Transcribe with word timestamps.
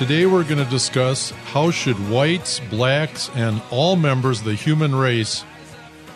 Today 0.00 0.24
we're 0.24 0.44
going 0.44 0.64
to 0.64 0.70
discuss 0.70 1.28
how 1.52 1.70
should 1.70 2.08
whites, 2.08 2.58
blacks, 2.70 3.28
and 3.34 3.60
all 3.70 3.96
members 3.96 4.38
of 4.38 4.46
the 4.46 4.54
human 4.54 4.94
race 4.94 5.44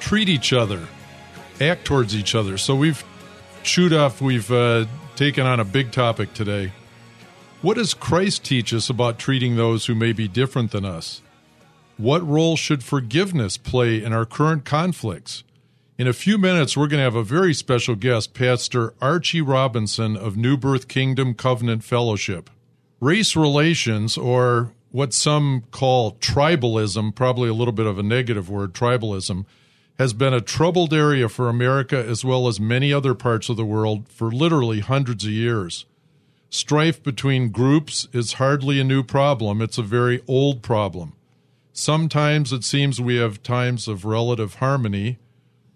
treat 0.01 0.31
each 0.31 0.55
other, 0.55 0.89
act 1.61 1.85
towards 1.85 2.17
each 2.17 2.35
other. 2.35 2.57
So 2.57 2.75
we've 2.75 3.05
chewed 3.63 3.93
off, 3.93 4.23
we've 4.23 4.51
uh, 4.51 4.87
taken 5.17 5.45
on 5.45 5.61
a 5.61 5.67
big 5.67 5.93
topic 5.93 6.33
today. 6.33 6.73
What 7.61 7.75
does 7.75 7.93
Christ 7.93 8.43
teach 8.43 8.73
us 8.73 8.89
about 8.89 9.19
treating 9.19 9.57
those 9.57 9.85
who 9.85 9.95
may 9.95 10.15
be 10.15 10.29
different 10.29 10.71
than 10.71 10.87
us? 10.87 11.21
What 11.99 12.27
role 12.27 12.57
should 12.57 12.83
forgiveness 12.83 13.59
play 13.59 14.03
in 14.03 14.15
our 14.15 14.25
current 14.25 14.65
conflicts? 14.65 15.45
In 15.99 16.07
a 16.09 16.15
few 16.15 16.39
minutes, 16.39 16.75
we're 16.75 16.89
going 16.89 17.01
to 17.01 17.05
have 17.05 17.17
a 17.17 17.23
very 17.23 17.53
special 17.53 17.97
guest, 17.97 18.33
Pastor 18.33 18.95
Archie 19.03 19.43
Robinson 19.43 20.17
of 20.17 20.39
New 20.39 20.57
Birth 20.57 20.89
Kingdom 20.89 21.35
Covenant 21.35 21.85
Fellowship. 21.85 22.49
Race 23.01 23.37
relations, 23.37 24.17
or 24.17 24.73
what 24.91 25.13
some 25.13 25.65
call 25.71 26.13
tribalism, 26.13 27.15
probably 27.15 27.49
a 27.49 27.55
little 27.55 27.73
bit 27.73 27.87
of 27.87 27.99
a 27.99 28.03
negative 28.03 28.49
word, 28.49 28.73
tribalism, 28.73 29.45
has 29.99 30.13
been 30.13 30.35
a 30.35 30.41
troubled 30.41 30.93
area 30.93 31.29
for 31.29 31.49
America 31.49 31.97
as 31.97 32.25
well 32.25 32.49
as 32.49 32.59
many 32.59 32.93
other 32.93 33.15
parts 33.15 33.49
of 33.49 33.57
the 33.57 33.65
world 33.65 34.09
for 34.09 34.31
literally 34.31 34.81
hundreds 34.81 35.25
of 35.25 35.31
years. 35.31 35.87
Strife 36.49 37.03
between 37.03 37.51
groups 37.51 38.07
is 38.13 38.35
hardly 38.35 38.79
a 38.79 38.85
new 38.85 39.03
problem, 39.03 39.61
it's 39.61 39.79
a 39.79 39.83
very 39.83 40.23
old 40.29 40.63
problem. 40.63 41.15
Sometimes 41.73 42.53
it 42.53 42.63
seems 42.63 43.01
we 43.01 43.17
have 43.17 43.43
times 43.43 43.89
of 43.89 44.05
relative 44.05 44.55
harmony, 44.55 45.19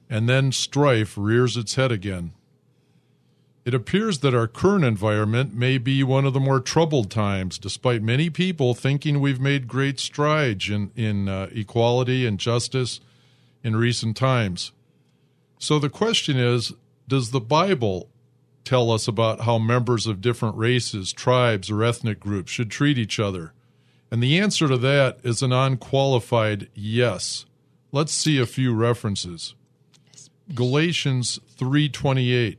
and 0.08 0.28
then 0.28 0.52
strife 0.52 1.18
rears 1.18 1.56
its 1.56 1.74
head 1.74 1.90
again. 1.90 2.32
It 3.68 3.74
appears 3.74 4.20
that 4.20 4.34
our 4.34 4.46
current 4.46 4.82
environment 4.82 5.52
may 5.52 5.76
be 5.76 6.02
one 6.02 6.24
of 6.24 6.32
the 6.32 6.40
more 6.40 6.58
troubled 6.58 7.10
times, 7.10 7.58
despite 7.58 8.00
many 8.02 8.30
people 8.30 8.72
thinking 8.72 9.20
we've 9.20 9.42
made 9.42 9.68
great 9.68 10.00
strides 10.00 10.70
in, 10.70 10.90
in 10.96 11.28
uh, 11.28 11.50
equality 11.52 12.24
and 12.24 12.40
justice 12.40 12.98
in 13.62 13.76
recent 13.76 14.16
times. 14.16 14.72
So 15.58 15.78
the 15.78 15.90
question 15.90 16.38
is 16.38 16.72
Does 17.08 17.30
the 17.30 17.42
Bible 17.42 18.08
tell 18.64 18.90
us 18.90 19.06
about 19.06 19.42
how 19.42 19.58
members 19.58 20.06
of 20.06 20.22
different 20.22 20.56
races, 20.56 21.12
tribes, 21.12 21.70
or 21.70 21.84
ethnic 21.84 22.20
groups 22.20 22.50
should 22.50 22.70
treat 22.70 22.96
each 22.96 23.20
other? 23.20 23.52
And 24.10 24.22
the 24.22 24.38
answer 24.38 24.66
to 24.68 24.78
that 24.78 25.18
is 25.22 25.42
an 25.42 25.52
unqualified 25.52 26.70
yes. 26.72 27.44
Let's 27.92 28.14
see 28.14 28.38
a 28.38 28.46
few 28.46 28.72
references. 28.72 29.54
Galatians 30.54 31.38
3:28 31.58 32.56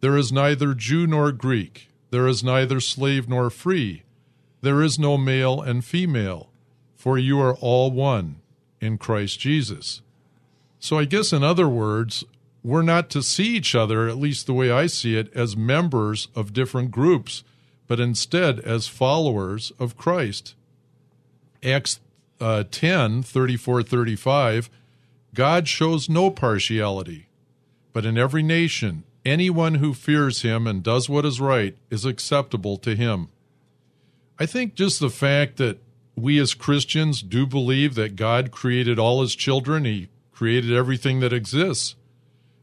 there 0.00 0.16
is 0.16 0.32
neither 0.32 0.74
Jew 0.74 1.06
nor 1.06 1.32
Greek. 1.32 1.88
There 2.10 2.26
is 2.26 2.42
neither 2.42 2.80
slave 2.80 3.28
nor 3.28 3.50
free. 3.50 4.02
There 4.62 4.82
is 4.82 4.98
no 4.98 5.16
male 5.16 5.60
and 5.60 5.84
female, 5.84 6.50
for 6.96 7.16
you 7.16 7.40
are 7.40 7.54
all 7.56 7.90
one 7.90 8.40
in 8.80 8.98
Christ 8.98 9.40
Jesus. 9.40 10.02
So, 10.78 10.98
I 10.98 11.04
guess 11.04 11.32
in 11.32 11.44
other 11.44 11.68
words, 11.68 12.24
we're 12.62 12.82
not 12.82 13.08
to 13.10 13.22
see 13.22 13.56
each 13.56 13.74
other, 13.74 14.08
at 14.08 14.18
least 14.18 14.46
the 14.46 14.52
way 14.52 14.70
I 14.70 14.86
see 14.86 15.16
it, 15.16 15.32
as 15.34 15.56
members 15.56 16.28
of 16.34 16.52
different 16.52 16.90
groups, 16.90 17.44
but 17.86 18.00
instead 18.00 18.60
as 18.60 18.86
followers 18.86 19.72
of 19.78 19.96
Christ. 19.96 20.54
Acts 21.62 22.00
uh, 22.40 22.64
10 22.70 23.22
34 23.22 23.82
35 23.82 24.70
God 25.34 25.68
shows 25.68 26.08
no 26.08 26.30
partiality, 26.30 27.28
but 27.92 28.04
in 28.04 28.18
every 28.18 28.42
nation, 28.42 29.04
Anyone 29.24 29.74
who 29.74 29.92
fears 29.92 30.42
him 30.42 30.66
and 30.66 30.82
does 30.82 31.08
what 31.08 31.26
is 31.26 31.40
right 31.40 31.76
is 31.90 32.06
acceptable 32.06 32.78
to 32.78 32.96
him. 32.96 33.28
I 34.38 34.46
think 34.46 34.74
just 34.74 34.98
the 34.98 35.10
fact 35.10 35.58
that 35.58 35.78
we 36.16 36.38
as 36.38 36.54
Christians 36.54 37.20
do 37.20 37.46
believe 37.46 37.94
that 37.96 38.16
God 38.16 38.50
created 38.50 38.98
all 38.98 39.20
his 39.20 39.34
children, 39.34 39.84
he 39.84 40.08
created 40.32 40.72
everything 40.72 41.20
that 41.20 41.34
exists. 41.34 41.96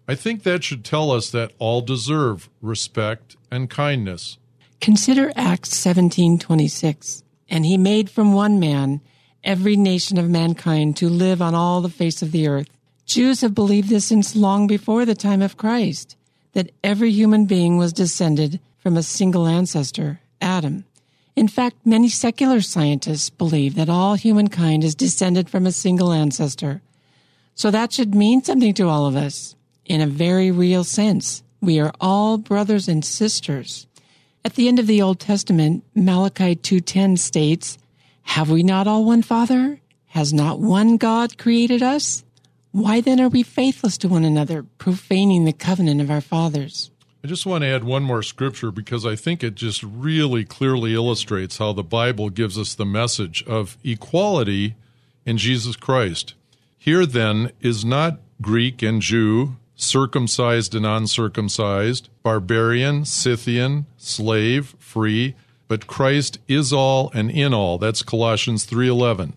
I 0.07 0.15
think 0.15 0.43
that 0.43 0.63
should 0.63 0.83
tell 0.83 1.11
us 1.11 1.29
that 1.29 1.51
all 1.59 1.81
deserve 1.81 2.49
respect 2.61 3.35
and 3.51 3.69
kindness. 3.69 4.37
Consider 4.81 5.31
Acts 5.35 5.69
17:26. 5.75 7.23
And 7.49 7.65
he 7.65 7.77
made 7.77 8.09
from 8.09 8.33
one 8.33 8.59
man 8.59 9.01
every 9.43 9.75
nation 9.75 10.17
of 10.17 10.29
mankind 10.29 10.97
to 10.97 11.07
live 11.09 11.41
on 11.41 11.53
all 11.53 11.81
the 11.81 11.89
face 11.89 12.21
of 12.21 12.31
the 12.31 12.47
earth. 12.47 12.67
Jews 13.05 13.41
have 13.41 13.53
believed 13.53 13.89
this 13.89 14.05
since 14.05 14.35
long 14.35 14.65
before 14.65 15.05
the 15.05 15.15
time 15.15 15.41
of 15.41 15.55
Christ 15.55 16.17
that 16.53 16.71
every 16.83 17.11
human 17.11 17.45
being 17.45 17.77
was 17.77 17.93
descended 17.93 18.59
from 18.77 18.97
a 18.97 19.03
single 19.03 19.47
ancestor, 19.47 20.19
Adam. 20.41 20.85
In 21.35 21.47
fact, 21.47 21.75
many 21.85 22.09
secular 22.09 22.61
scientists 22.61 23.29
believe 23.29 23.75
that 23.75 23.89
all 23.89 24.15
humankind 24.15 24.83
is 24.83 24.95
descended 24.95 25.49
from 25.49 25.67
a 25.67 25.71
single 25.71 26.11
ancestor. 26.11 26.81
So 27.53 27.69
that 27.71 27.93
should 27.93 28.15
mean 28.15 28.43
something 28.43 28.73
to 28.75 28.87
all 28.87 29.05
of 29.05 29.15
us. 29.15 29.55
In 29.85 30.01
a 30.01 30.07
very 30.07 30.51
real 30.51 30.83
sense, 30.83 31.43
we 31.61 31.79
are 31.79 31.93
all 32.01 32.37
brothers 32.37 32.87
and 32.87 33.03
sisters. 33.05 33.87
At 34.43 34.55
the 34.55 34.67
end 34.67 34.79
of 34.79 34.87
the 34.87 35.01
Old 35.01 35.19
Testament, 35.19 35.83
Malachi 35.93 36.55
2:10 36.55 37.17
states, 37.17 37.77
"Have 38.23 38.49
we 38.49 38.63
not 38.63 38.87
all 38.87 39.05
one 39.05 39.21
Father? 39.21 39.79
Has 40.07 40.33
not 40.33 40.59
one 40.59 40.97
God 40.97 41.37
created 41.37 41.83
us? 41.83 42.23
Why 42.77 43.01
then 43.01 43.19
are 43.19 43.27
we 43.27 43.41
faithless 43.41 43.97
to 43.97 44.07
one 44.07 44.23
another, 44.23 44.61
profaning 44.77 45.45
the 45.45 45.51
covenant 45.51 45.99
of 45.99 46.11
our 46.11 46.21
fathers? 46.21 46.91
I 47.23 47.27
just 47.27 47.43
want 47.43 47.63
to 47.63 47.67
add 47.67 47.83
one 47.83 48.03
more 48.03 48.21
scripture 48.21 48.69
because 48.69 49.03
I 49.03 49.15
think 49.15 49.43
it 49.43 49.55
just 49.55 49.81
really 49.81 50.45
clearly 50.45 50.93
illustrates 50.93 51.57
how 51.57 51.73
the 51.73 51.81
Bible 51.81 52.29
gives 52.29 52.55
us 52.55 52.75
the 52.75 52.85
message 52.85 53.43
of 53.47 53.79
equality 53.83 54.75
in 55.25 55.39
Jesus 55.39 55.75
Christ. 55.75 56.35
Here 56.77 57.07
then 57.07 57.51
is 57.61 57.83
not 57.83 58.19
Greek 58.43 58.83
and 58.83 59.01
Jew, 59.01 59.55
circumcised 59.75 60.75
and 60.75 60.85
uncircumcised, 60.85 62.09
barbarian, 62.21 63.05
Scythian, 63.05 63.87
slave, 63.97 64.75
free, 64.77 65.33
but 65.67 65.87
Christ 65.87 66.37
is 66.47 66.71
all 66.71 67.09
and 67.15 67.31
in 67.31 67.55
all. 67.55 67.79
That's 67.79 68.03
Colossians 68.03 68.65
3:11. 68.65 69.33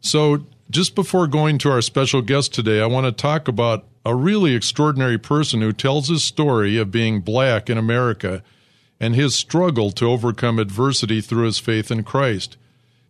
So 0.00 0.46
just 0.70 0.94
before 0.94 1.26
going 1.26 1.58
to 1.58 1.70
our 1.70 1.82
special 1.82 2.22
guest 2.22 2.52
today, 2.52 2.80
I 2.80 2.86
want 2.86 3.06
to 3.06 3.12
talk 3.12 3.48
about 3.48 3.84
a 4.04 4.14
really 4.14 4.54
extraordinary 4.54 5.18
person 5.18 5.60
who 5.60 5.72
tells 5.72 6.08
his 6.08 6.24
story 6.24 6.76
of 6.76 6.90
being 6.90 7.20
black 7.20 7.70
in 7.70 7.78
America 7.78 8.42
and 8.98 9.14
his 9.14 9.34
struggle 9.34 9.90
to 9.92 10.10
overcome 10.10 10.58
adversity 10.58 11.20
through 11.20 11.44
his 11.44 11.58
faith 11.58 11.90
in 11.90 12.02
Christ. 12.02 12.56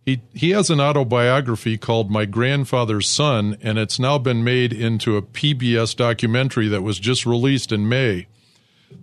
He, 0.05 0.21
he 0.33 0.51
has 0.51 0.69
an 0.69 0.79
autobiography 0.79 1.77
called 1.77 2.09
My 2.09 2.25
Grandfather's 2.25 3.09
Son, 3.09 3.57
and 3.61 3.77
it's 3.77 3.99
now 3.99 4.17
been 4.17 4.43
made 4.43 4.71
into 4.71 5.17
a 5.17 5.21
PBS 5.21 5.95
documentary 5.95 6.67
that 6.69 6.83
was 6.83 6.99
just 6.99 7.25
released 7.25 7.71
in 7.71 7.89
May. 7.89 8.27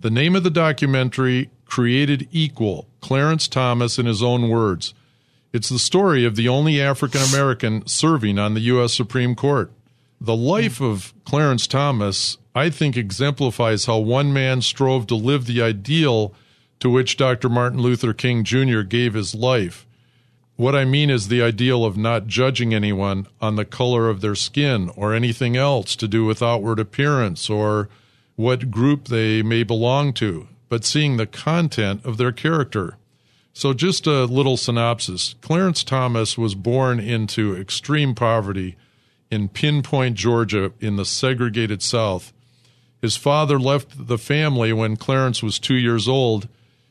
The 0.01 0.09
name 0.09 0.35
of 0.35 0.43
the 0.43 0.49
documentary, 0.49 1.49
Created 1.65 2.27
Equal 2.31 2.87
Clarence 3.01 3.47
Thomas 3.47 3.99
in 3.99 4.05
his 4.05 4.23
own 4.23 4.49
words. 4.49 4.93
It's 5.55 5.69
the 5.69 5.79
story 5.79 6.25
of 6.25 6.35
the 6.35 6.49
only 6.49 6.81
African 6.81 7.21
American 7.21 7.87
serving 7.87 8.37
on 8.37 8.55
the 8.55 8.59
U.S. 8.75 8.93
Supreme 8.93 9.35
Court. 9.35 9.71
The 10.19 10.35
life 10.35 10.81
of 10.81 11.13
Clarence 11.23 11.65
Thomas, 11.65 12.37
I 12.53 12.69
think, 12.69 12.97
exemplifies 12.97 13.85
how 13.85 13.99
one 13.99 14.33
man 14.33 14.61
strove 14.61 15.07
to 15.07 15.15
live 15.15 15.45
the 15.45 15.61
ideal 15.61 16.33
to 16.81 16.89
which 16.89 17.15
Dr. 17.15 17.47
Martin 17.47 17.79
Luther 17.79 18.11
King 18.11 18.43
Jr. 18.43 18.81
gave 18.81 19.13
his 19.13 19.33
life. 19.33 19.87
What 20.57 20.75
I 20.75 20.83
mean 20.83 21.09
is 21.09 21.29
the 21.29 21.41
ideal 21.41 21.85
of 21.85 21.95
not 21.95 22.27
judging 22.27 22.73
anyone 22.73 23.25
on 23.39 23.55
the 23.55 23.63
color 23.63 24.09
of 24.09 24.19
their 24.19 24.35
skin 24.35 24.91
or 24.97 25.13
anything 25.13 25.55
else 25.55 25.95
to 25.95 26.07
do 26.09 26.25
with 26.25 26.43
outward 26.43 26.79
appearance 26.79 27.49
or 27.49 27.87
what 28.35 28.71
group 28.71 29.07
they 29.07 29.41
may 29.41 29.63
belong 29.63 30.11
to, 30.15 30.49
but 30.67 30.83
seeing 30.83 31.15
the 31.15 31.25
content 31.25 32.03
of 32.03 32.17
their 32.17 32.33
character. 32.33 32.97
So, 33.57 33.73
just 33.73 34.05
a 34.05 34.25
little 34.25 34.57
synopsis 34.57 35.35
Clarence 35.39 35.85
Thomas 35.85 36.37
was 36.37 36.55
born 36.55 36.99
into 36.99 37.55
extreme 37.55 38.13
poverty 38.13 38.75
in 39.31 39.47
Pinpoint, 39.47 40.17
Georgia, 40.17 40.73
in 40.81 40.97
the 40.97 41.05
segregated 41.05 41.81
South. 41.81 42.33
His 43.01 43.15
father 43.15 43.57
left 43.57 44.07
the 44.07 44.17
family 44.17 44.73
when 44.73 44.97
Clarence 44.97 45.41
was 45.41 45.57
two 45.57 45.75
years 45.75 46.05
old 46.05 46.49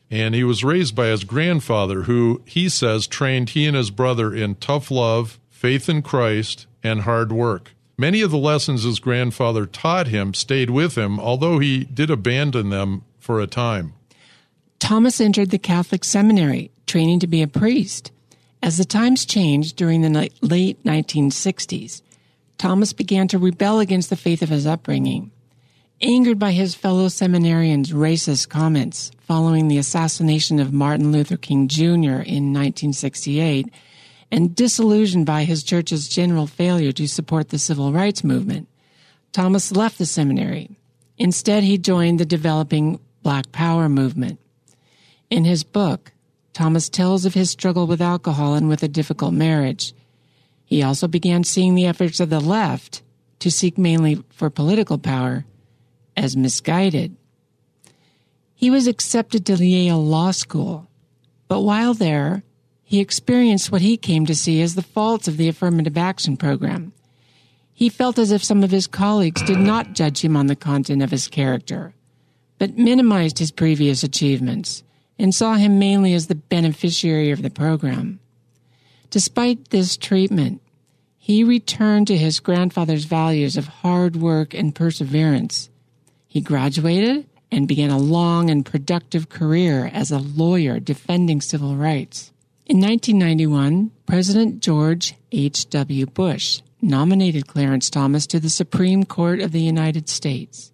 and 0.09 0.33
he 0.33 0.43
was 0.43 0.63
raised 0.63 0.95
by 0.95 1.07
his 1.07 1.23
grandfather, 1.23 2.03
who 2.03 2.41
he 2.45 2.67
says 2.67 3.05
trained 3.05 3.51
he 3.51 3.67
and 3.67 3.75
his 3.75 3.91
brother 3.91 4.33
in 4.33 4.55
tough 4.55 4.89
love, 4.89 5.39
faith 5.51 5.87
in 5.87 6.01
Christ, 6.01 6.65
and 6.83 7.01
hard 7.01 7.31
work. 7.31 7.75
Many 7.95 8.21
of 8.21 8.31
the 8.31 8.37
lessons 8.37 8.83
his 8.83 8.99
grandfather 8.99 9.67
taught 9.67 10.07
him 10.07 10.33
stayed 10.33 10.71
with 10.71 10.97
him, 10.97 11.19
although 11.19 11.59
he 11.59 11.83
did 11.83 12.09
abandon 12.09 12.69
them 12.69 13.03
for 13.19 13.39
a 13.39 13.47
time. 13.47 13.94
Thomas 14.79 15.19
entered 15.21 15.49
the 15.49 15.57
Catholic 15.57 16.03
seminary, 16.03 16.71
training 16.85 17.19
to 17.21 17.27
be 17.27 17.41
a 17.41 17.47
priest. 17.47 18.11
As 18.61 18.77
the 18.77 18.85
times 18.85 19.25
changed 19.25 19.75
during 19.75 20.01
the 20.01 20.29
late 20.41 20.83
1960s, 20.83 22.01
Thomas 22.57 22.93
began 22.93 23.27
to 23.27 23.37
rebel 23.37 23.79
against 23.79 24.09
the 24.09 24.15
faith 24.15 24.41
of 24.41 24.49
his 24.49 24.65
upbringing. 24.65 25.31
Angered 26.01 26.39
by 26.39 26.51
his 26.51 26.75
fellow 26.75 27.07
seminarians' 27.07 27.93
racist 27.93 28.49
comments 28.49 29.11
following 29.19 29.67
the 29.67 29.77
assassination 29.77 30.59
of 30.59 30.73
Martin 30.73 31.11
Luther 31.11 31.37
King 31.37 31.67
Jr. 31.67 32.21
in 32.21 32.53
1968, 32.53 33.69
and 34.31 34.55
disillusioned 34.55 35.25
by 35.25 35.43
his 35.43 35.63
church's 35.63 36.09
general 36.09 36.47
failure 36.47 36.91
to 36.91 37.07
support 37.07 37.49
the 37.49 37.59
civil 37.59 37.93
rights 37.93 38.23
movement, 38.23 38.67
Thomas 39.31 39.71
left 39.71 39.97
the 39.97 40.05
seminary. 40.05 40.77
Instead, 41.17 41.63
he 41.63 41.77
joined 41.77 42.19
the 42.19 42.25
developing 42.25 42.99
Black 43.23 43.51
Power 43.51 43.87
movement. 43.87 44.39
In 45.29 45.43
his 45.43 45.63
book, 45.63 46.11
Thomas 46.53 46.87
tells 46.87 47.25
of 47.25 47.33
his 47.33 47.49
struggle 47.49 47.87
with 47.87 48.01
alcohol 48.01 48.53
and 48.53 48.67
with 48.67 48.83
a 48.83 48.87
difficult 48.87 49.33
marriage. 49.33 49.93
He 50.63 50.83
also 50.83 51.07
began 51.07 51.43
seeing 51.43 51.75
the 51.75 51.85
efforts 51.85 52.19
of 52.19 52.29
the 52.29 52.39
left 52.39 53.01
to 53.39 53.51
seek 53.51 53.77
mainly 53.77 54.23
for 54.29 54.49
political 54.49 54.97
power 54.97 55.45
as 56.15 56.37
misguided. 56.37 57.15
He 58.53 58.69
was 58.69 58.87
accepted 58.87 59.45
to 59.45 59.55
Yale 59.55 60.03
Law 60.03 60.31
School, 60.31 60.87
but 61.47 61.61
while 61.61 61.93
there, 61.93 62.43
he 62.83 62.99
experienced 62.99 63.71
what 63.71 63.81
he 63.81 63.97
came 63.97 64.25
to 64.27 64.35
see 64.35 64.61
as 64.61 64.75
the 64.75 64.81
faults 64.81 65.27
of 65.27 65.37
the 65.37 65.49
affirmative 65.49 65.97
action 65.97 66.37
program. 66.37 66.93
He 67.73 67.89
felt 67.89 68.17
as 68.17 68.31
if 68.31 68.43
some 68.43 68.63
of 68.63 68.71
his 68.71 68.87
colleagues 68.87 69.41
did 69.41 69.59
not 69.59 69.93
judge 69.93 70.23
him 70.23 70.37
on 70.37 70.47
the 70.47 70.55
content 70.55 71.01
of 71.01 71.11
his 71.11 71.27
character, 71.27 71.93
but 72.57 72.77
minimized 72.77 73.39
his 73.39 73.51
previous 73.51 74.03
achievements 74.03 74.83
and 75.17 75.33
saw 75.33 75.55
him 75.55 75.79
mainly 75.79 76.13
as 76.13 76.27
the 76.27 76.35
beneficiary 76.35 77.31
of 77.31 77.41
the 77.41 77.49
program. 77.49 78.19
Despite 79.09 79.69
this 79.69 79.97
treatment, 79.97 80.61
he 81.17 81.43
returned 81.43 82.07
to 82.07 82.17
his 82.17 82.39
grandfather's 82.39 83.05
values 83.05 83.57
of 83.57 83.67
hard 83.67 84.15
work 84.15 84.53
and 84.53 84.75
perseverance 84.75 85.69
he 86.35 86.41
graduated 86.41 87.25
and 87.49 87.65
began 87.65 87.89
a 87.89 87.97
long 87.97 88.49
and 88.49 88.65
productive 88.65 89.29
career 89.29 89.89
as 89.93 90.11
a 90.11 90.19
lawyer 90.19 90.81
defending 90.81 91.39
civil 91.39 91.77
rights. 91.77 92.33
In 92.65 92.81
1991, 92.81 93.91
President 94.05 94.59
George 94.59 95.15
H.W. 95.31 96.07
Bush 96.07 96.61
nominated 96.81 97.47
Clarence 97.47 97.89
Thomas 97.89 98.27
to 98.27 98.41
the 98.41 98.49
Supreme 98.49 99.05
Court 99.05 99.39
of 99.39 99.53
the 99.53 99.61
United 99.61 100.09
States. 100.09 100.73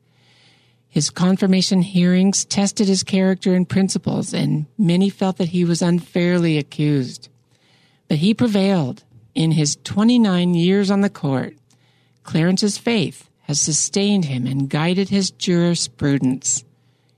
His 0.92 1.10
confirmation 1.10 1.82
hearings 1.82 2.44
tested 2.44 2.90
his 2.90 3.02
character 3.02 3.54
and 3.54 3.68
principles, 3.68 4.34
and 4.34 4.66
many 4.78 5.10
felt 5.10 5.38
that 5.38 5.48
he 5.50 5.64
was 5.64 5.82
unfairly 5.82 6.58
accused. 6.58 7.30
But 8.10 8.18
he 8.18 8.34
prevailed. 8.34 9.06
In 9.34 9.52
his 9.52 9.78
29 9.86 10.54
years 10.54 10.92
on 10.92 11.00
the 11.00 11.10
court, 11.10 11.56
Clarence's 12.24 12.78
faith 12.78 13.30
has 13.44 13.62
sustained 13.62 14.26
him 14.26 14.46
and 14.46 14.70
guided 14.70 15.08
his 15.08 15.32
jurisprudence. 15.32 16.66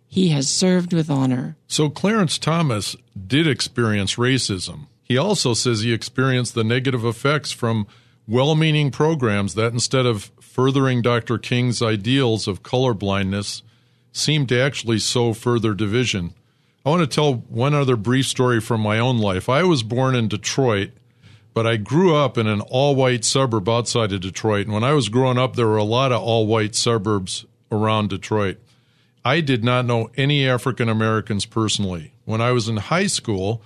He 0.07 0.29
has 0.29 0.47
served 0.47 0.93
with 0.93 1.09
honor. 1.09 1.57
So 1.67 1.89
Clarence 1.89 2.37
Thomas 2.37 2.95
did 3.25 3.47
experience 3.47 4.17
racism. 4.17 4.85
He 5.01 5.17
also 5.17 5.55
says 5.55 5.81
he 5.81 5.93
experienced 5.93 6.53
the 6.53 6.63
negative 6.63 7.03
effects 7.03 7.51
from 7.51 7.87
well 8.27 8.53
meaning 8.53 8.91
programs 8.91 9.55
that, 9.55 9.73
instead 9.73 10.05
of 10.05 10.31
furthering 10.53 11.01
Dr. 11.01 11.37
King's 11.37 11.81
ideals 11.81 12.47
of 12.47 12.63
colorblindness, 12.63 13.63
seemed 14.11 14.49
to 14.49 14.59
actually 14.59 14.99
sow 14.99 15.33
further 15.33 15.73
division. 15.73 16.33
I 16.85 16.89
want 16.89 17.01
to 17.01 17.07
tell 17.07 17.33
one 17.33 17.73
other 17.73 17.95
brief 17.95 18.27
story 18.27 18.61
from 18.61 18.81
my 18.81 18.99
own 18.99 19.17
life. 19.17 19.49
I 19.49 19.63
was 19.63 19.81
born 19.81 20.15
in 20.15 20.27
Detroit 20.27 20.91
but 21.53 21.67
I 21.67 21.77
grew 21.77 22.15
up 22.15 22.37
in 22.37 22.47
an 22.47 22.61
all 22.61 22.95
white 22.95 23.23
suburb 23.23 23.69
outside 23.69 24.11
of 24.11 24.21
Detroit. 24.21 24.65
And 24.65 24.73
when 24.73 24.83
I 24.83 24.93
was 24.93 25.09
growing 25.09 25.37
up, 25.37 25.55
there 25.55 25.67
were 25.67 25.77
a 25.77 25.83
lot 25.83 26.11
of 26.11 26.21
all 26.21 26.47
white 26.47 26.75
suburbs 26.75 27.45
around 27.71 28.09
Detroit. 28.09 28.57
I 29.23 29.39
did 29.39 29.63
not 29.63 29.85
know 29.85 30.09
any 30.17 30.47
African 30.47 30.89
Americans 30.89 31.45
personally. 31.45 32.13
When 32.25 32.41
I 32.41 32.51
was 32.51 32.67
in 32.67 32.77
high 32.77 33.07
school, 33.07 33.61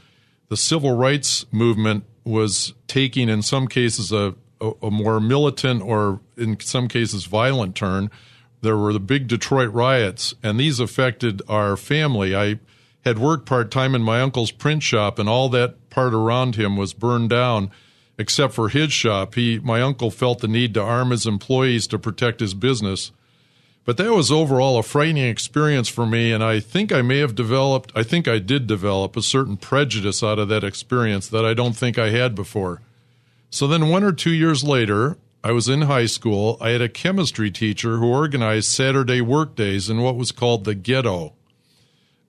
the 0.49 0.57
civil 0.57 0.95
rights 0.95 1.45
movement 1.51 2.03
was 2.23 2.73
taking, 2.87 3.29
in 3.29 3.41
some 3.41 3.67
cases, 3.67 4.11
a, 4.11 4.35
a, 4.61 4.71
a 4.83 4.91
more 4.91 5.19
militant 5.19 5.81
or, 5.81 6.19
in 6.35 6.59
some 6.59 6.87
cases, 6.87 7.25
violent 7.25 7.75
turn. 7.75 8.09
There 8.61 8.77
were 8.77 8.93
the 8.93 8.99
big 8.99 9.27
Detroit 9.27 9.71
riots, 9.71 10.33
and 10.41 10.59
these 10.59 10.79
affected 10.79 11.41
our 11.47 11.77
family. 11.77 12.35
I 12.35 12.59
had 13.05 13.19
worked 13.19 13.45
part 13.45 13.71
time 13.71 13.95
in 13.95 14.01
my 14.01 14.21
uncle's 14.21 14.51
print 14.51 14.83
shop, 14.83 15.19
and 15.19 15.29
all 15.29 15.49
that 15.49 15.89
part 15.89 16.13
around 16.13 16.55
him 16.55 16.75
was 16.75 16.93
burned 16.93 17.29
down, 17.29 17.71
except 18.17 18.53
for 18.53 18.69
his 18.69 18.91
shop. 18.91 19.35
He, 19.35 19.59
my 19.59 19.81
uncle, 19.81 20.11
felt 20.11 20.39
the 20.39 20.47
need 20.47 20.73
to 20.73 20.81
arm 20.81 21.11
his 21.11 21.25
employees 21.25 21.87
to 21.87 21.99
protect 21.99 22.39
his 22.39 22.53
business. 22.53 23.11
But 23.85 23.95
that 23.97 24.11
was 24.11 24.31
overall 24.31 24.77
a 24.77 24.83
frightening 24.83 25.29
experience 25.29 25.87
for 25.87 26.05
me, 26.05 26.33
and 26.33 26.43
I 26.43 26.59
think 26.59 26.91
I 26.91 27.01
may 27.01 27.19
have 27.19 27.35
developed, 27.35 27.93
I 27.95 28.03
think 28.03 28.27
I 28.27 28.39
did 28.39 28.67
develop 28.67 29.15
a 29.15 29.21
certain 29.21 29.55
prejudice 29.55 30.21
out 30.21 30.39
of 30.39 30.49
that 30.49 30.65
experience 30.65 31.29
that 31.29 31.45
I 31.45 31.53
don't 31.53 31.77
think 31.77 31.97
I 31.97 32.09
had 32.09 32.35
before. 32.35 32.81
So 33.49 33.67
then, 33.67 33.89
one 33.89 34.03
or 34.03 34.11
two 34.11 34.33
years 34.33 34.63
later, 34.63 35.17
I 35.43 35.51
was 35.51 35.69
in 35.69 35.83
high 35.83 36.07
school. 36.07 36.57
I 36.59 36.69
had 36.69 36.81
a 36.81 36.89
chemistry 36.89 37.49
teacher 37.51 37.97
who 37.97 38.07
organized 38.07 38.69
Saturday 38.69 39.21
work 39.21 39.55
days 39.55 39.89
in 39.89 40.01
what 40.01 40.17
was 40.17 40.31
called 40.31 40.65
the 40.65 40.75
ghetto. 40.75 41.33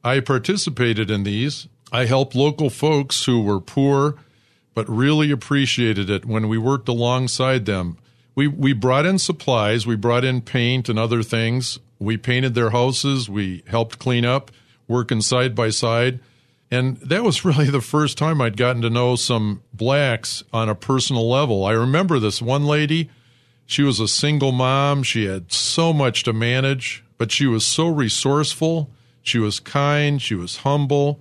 I 0.05 0.21
participated 0.21 1.11
in 1.11 1.25
these. 1.25 1.69
I 1.91 2.05
helped 2.05 2.35
local 2.35 2.71
folks 2.71 3.25
who 3.25 3.43
were 3.43 3.61
poor 3.61 4.17
but 4.79 4.89
really 4.89 5.33
appreciated 5.33 6.09
it 6.09 6.25
when 6.25 6.49
we 6.49 6.57
worked 6.57 6.89
alongside 6.89 7.67
them. 7.67 7.99
We, 8.37 8.47
we 8.47 8.73
brought 8.73 9.07
in 9.07 9.19
supplies, 9.19 9.89
we 9.89 9.97
brought 9.97 10.25
in 10.25 10.41
paint 10.41 10.89
and 10.89 10.97
other 10.97 11.25
things. 11.25 11.81
We 11.99 12.17
painted 12.17 12.55
their 12.55 12.71
houses, 12.71 13.29
we 13.29 13.65
helped 13.67 13.99
clean 13.99 14.25
up, 14.25 14.53
working 14.87 15.21
side 15.21 15.57
by 15.57 15.71
side. 15.71 16.21
And 16.71 16.99
that 16.99 17.25
was 17.25 17.45
really 17.45 17.71
the 17.71 17.81
first 17.81 18.19
time 18.19 18.41
I'd 18.41 18.57
gotten 18.57 18.83
to 18.83 18.91
know 18.91 19.17
some 19.17 19.63
blacks 19.73 20.43
on 20.53 20.69
a 20.69 20.75
personal 20.75 21.29
level. 21.29 21.65
I 21.65 21.73
remember 21.73 22.19
this 22.19 22.43
one 22.43 22.67
lady, 22.67 23.11
she 23.67 23.83
was 23.83 24.01
a 24.01 24.09
single 24.09 24.53
mom, 24.53 25.03
she 25.03 25.27
had 25.27 25.53
so 25.53 25.93
much 25.93 26.25
to 26.25 26.33
manage, 26.33 27.05
but 27.17 27.33
she 27.33 27.47
was 27.47 27.67
so 27.67 27.89
resourceful 27.89 28.91
she 29.29 29.39
was 29.39 29.61
kind, 29.61 30.21
she 30.21 30.35
was 30.35 30.59
humble, 30.59 31.21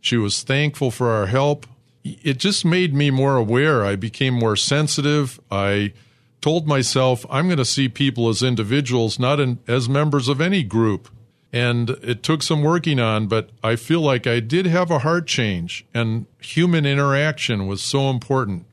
she 0.00 0.16
was 0.16 0.42
thankful 0.42 0.90
for 0.90 1.10
our 1.10 1.26
help. 1.26 1.66
It 2.04 2.36
just 2.36 2.64
made 2.64 2.94
me 2.94 3.10
more 3.10 3.36
aware. 3.36 3.84
I 3.84 3.96
became 3.96 4.34
more 4.34 4.56
sensitive. 4.56 5.40
I 5.50 5.94
told 6.40 6.66
myself 6.66 7.24
I'm 7.30 7.46
going 7.46 7.56
to 7.56 7.64
see 7.64 7.88
people 7.88 8.28
as 8.28 8.42
individuals, 8.42 9.18
not 9.18 9.40
in, 9.40 9.58
as 9.66 9.88
members 9.88 10.28
of 10.28 10.40
any 10.40 10.62
group. 10.62 11.08
And 11.56 11.88
it 12.02 12.22
took 12.22 12.42
some 12.42 12.62
working 12.62 13.00
on, 13.00 13.28
but 13.28 13.48
I 13.64 13.76
feel 13.76 14.02
like 14.02 14.26
I 14.26 14.40
did 14.40 14.66
have 14.66 14.90
a 14.90 14.98
heart 14.98 15.26
change, 15.26 15.86
and 15.94 16.26
human 16.38 16.84
interaction 16.84 17.66
was 17.66 17.82
so 17.82 18.10
important. 18.10 18.66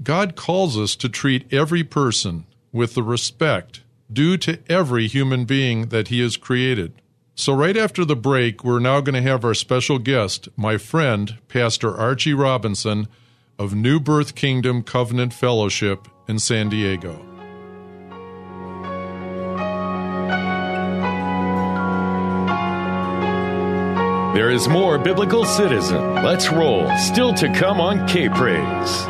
God 0.00 0.36
calls 0.36 0.78
us 0.78 0.94
to 0.94 1.08
treat 1.08 1.52
every 1.52 1.82
person 1.82 2.46
with 2.70 2.94
the 2.94 3.02
respect 3.02 3.80
due 4.12 4.36
to 4.36 4.60
every 4.68 5.08
human 5.08 5.44
being 5.44 5.88
that 5.88 6.06
He 6.06 6.20
has 6.20 6.36
created. 6.36 6.92
So, 7.34 7.52
right 7.52 7.76
after 7.76 8.04
the 8.04 8.14
break, 8.14 8.62
we're 8.62 8.78
now 8.78 9.00
going 9.00 9.20
to 9.20 9.28
have 9.28 9.44
our 9.44 9.52
special 9.52 9.98
guest, 9.98 10.48
my 10.56 10.78
friend, 10.78 11.36
Pastor 11.48 11.92
Archie 11.96 12.32
Robinson 12.32 13.08
of 13.58 13.74
New 13.74 13.98
Birth 13.98 14.36
Kingdom 14.36 14.84
Covenant 14.84 15.34
Fellowship 15.34 16.06
in 16.28 16.38
San 16.38 16.68
Diego. 16.68 17.35
There 24.36 24.50
is 24.50 24.68
more 24.68 24.98
Biblical 24.98 25.46
Citizen. 25.46 26.16
Let's 26.16 26.50
roll. 26.50 26.94
Still 26.98 27.32
to 27.32 27.50
come 27.54 27.80
on 27.80 28.06
K 28.06 28.28
Praise. 28.28 29.06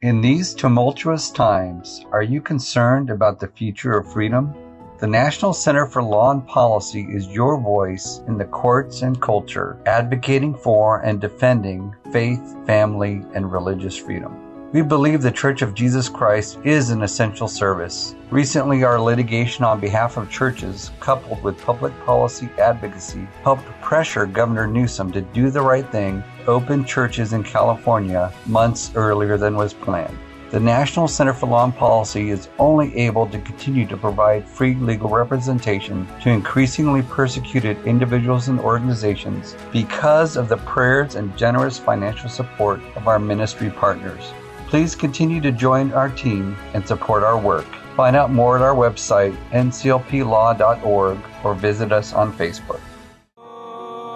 In 0.00 0.20
these 0.20 0.54
tumultuous 0.54 1.32
times, 1.32 2.06
are 2.12 2.22
you 2.22 2.40
concerned 2.40 3.10
about 3.10 3.40
the 3.40 3.48
future 3.48 3.98
of 3.98 4.12
freedom? 4.12 4.54
The 5.00 5.08
National 5.08 5.52
Center 5.52 5.86
for 5.86 6.04
Law 6.04 6.30
and 6.30 6.46
Policy 6.46 7.08
is 7.10 7.26
your 7.26 7.60
voice 7.60 8.20
in 8.28 8.38
the 8.38 8.44
courts 8.44 9.02
and 9.02 9.20
culture, 9.20 9.82
advocating 9.86 10.54
for 10.54 11.00
and 11.00 11.20
defending 11.20 11.96
faith, 12.12 12.64
family, 12.64 13.24
and 13.34 13.50
religious 13.50 13.96
freedom. 13.96 14.41
We 14.72 14.80
believe 14.80 15.20
the 15.20 15.30
Church 15.30 15.60
of 15.60 15.74
Jesus 15.74 16.08
Christ 16.08 16.58
is 16.64 16.88
an 16.88 17.02
essential 17.02 17.46
service. 17.46 18.14
Recently, 18.30 18.84
our 18.84 18.98
litigation 18.98 19.66
on 19.66 19.80
behalf 19.80 20.16
of 20.16 20.30
churches, 20.30 20.92
coupled 20.98 21.42
with 21.42 21.60
public 21.60 21.92
policy 22.06 22.48
advocacy, 22.58 23.28
helped 23.42 23.66
pressure 23.82 24.24
Governor 24.24 24.66
Newsom 24.66 25.12
to 25.12 25.20
do 25.20 25.50
the 25.50 25.60
right 25.60 25.86
thing, 25.92 26.24
open 26.46 26.86
churches 26.86 27.34
in 27.34 27.42
California 27.42 28.32
months 28.46 28.92
earlier 28.94 29.36
than 29.36 29.56
was 29.56 29.74
planned. 29.74 30.16
The 30.52 30.60
National 30.60 31.06
Center 31.06 31.34
for 31.34 31.50
Law 31.50 31.64
and 31.64 31.76
Policy 31.76 32.30
is 32.30 32.48
only 32.58 32.96
able 32.96 33.26
to 33.26 33.38
continue 33.40 33.86
to 33.88 33.96
provide 33.98 34.48
free 34.48 34.74
legal 34.76 35.10
representation 35.10 36.08
to 36.22 36.30
increasingly 36.30 37.02
persecuted 37.02 37.76
individuals 37.86 38.48
and 38.48 38.58
organizations 38.58 39.54
because 39.70 40.38
of 40.38 40.48
the 40.48 40.56
prayers 40.56 41.14
and 41.14 41.36
generous 41.36 41.78
financial 41.78 42.30
support 42.30 42.80
of 42.96 43.06
our 43.06 43.18
ministry 43.18 43.68
partners. 43.68 44.32
Please 44.72 44.94
continue 44.94 45.38
to 45.42 45.52
join 45.52 45.92
our 45.92 46.08
team 46.08 46.56
and 46.72 46.88
support 46.88 47.22
our 47.22 47.38
work. 47.38 47.66
Find 47.94 48.16
out 48.16 48.30
more 48.32 48.56
at 48.56 48.62
our 48.62 48.74
website, 48.74 49.36
nclplaw.org, 49.50 51.18
or 51.44 51.54
visit 51.54 51.92
us 51.92 52.14
on 52.14 52.32
Facebook. 52.32 52.80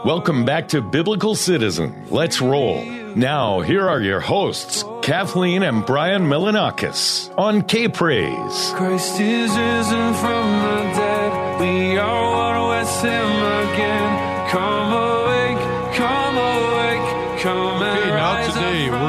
Welcome 0.06 0.46
back 0.46 0.66
to 0.68 0.80
Biblical 0.80 1.34
Citizen. 1.34 2.06
Let's 2.08 2.40
roll. 2.40 2.82
Now, 3.14 3.60
here 3.60 3.86
are 3.86 4.00
your 4.00 4.20
hosts, 4.20 4.82
Kathleen 5.02 5.62
and 5.62 5.84
Brian 5.84 6.22
Melanakis 6.22 7.30
on 7.36 7.60
K 7.60 7.86
Praise. 7.88 8.72
Christ 8.76 9.20
is 9.20 9.50
risen 9.50 10.14
from 10.14 10.62
the 10.62 10.82
dead. 10.96 11.60
We 11.60 11.98
are 11.98 12.30
one 12.32 12.78
with 12.78 13.02
him 13.02 13.72
again. 13.74 14.35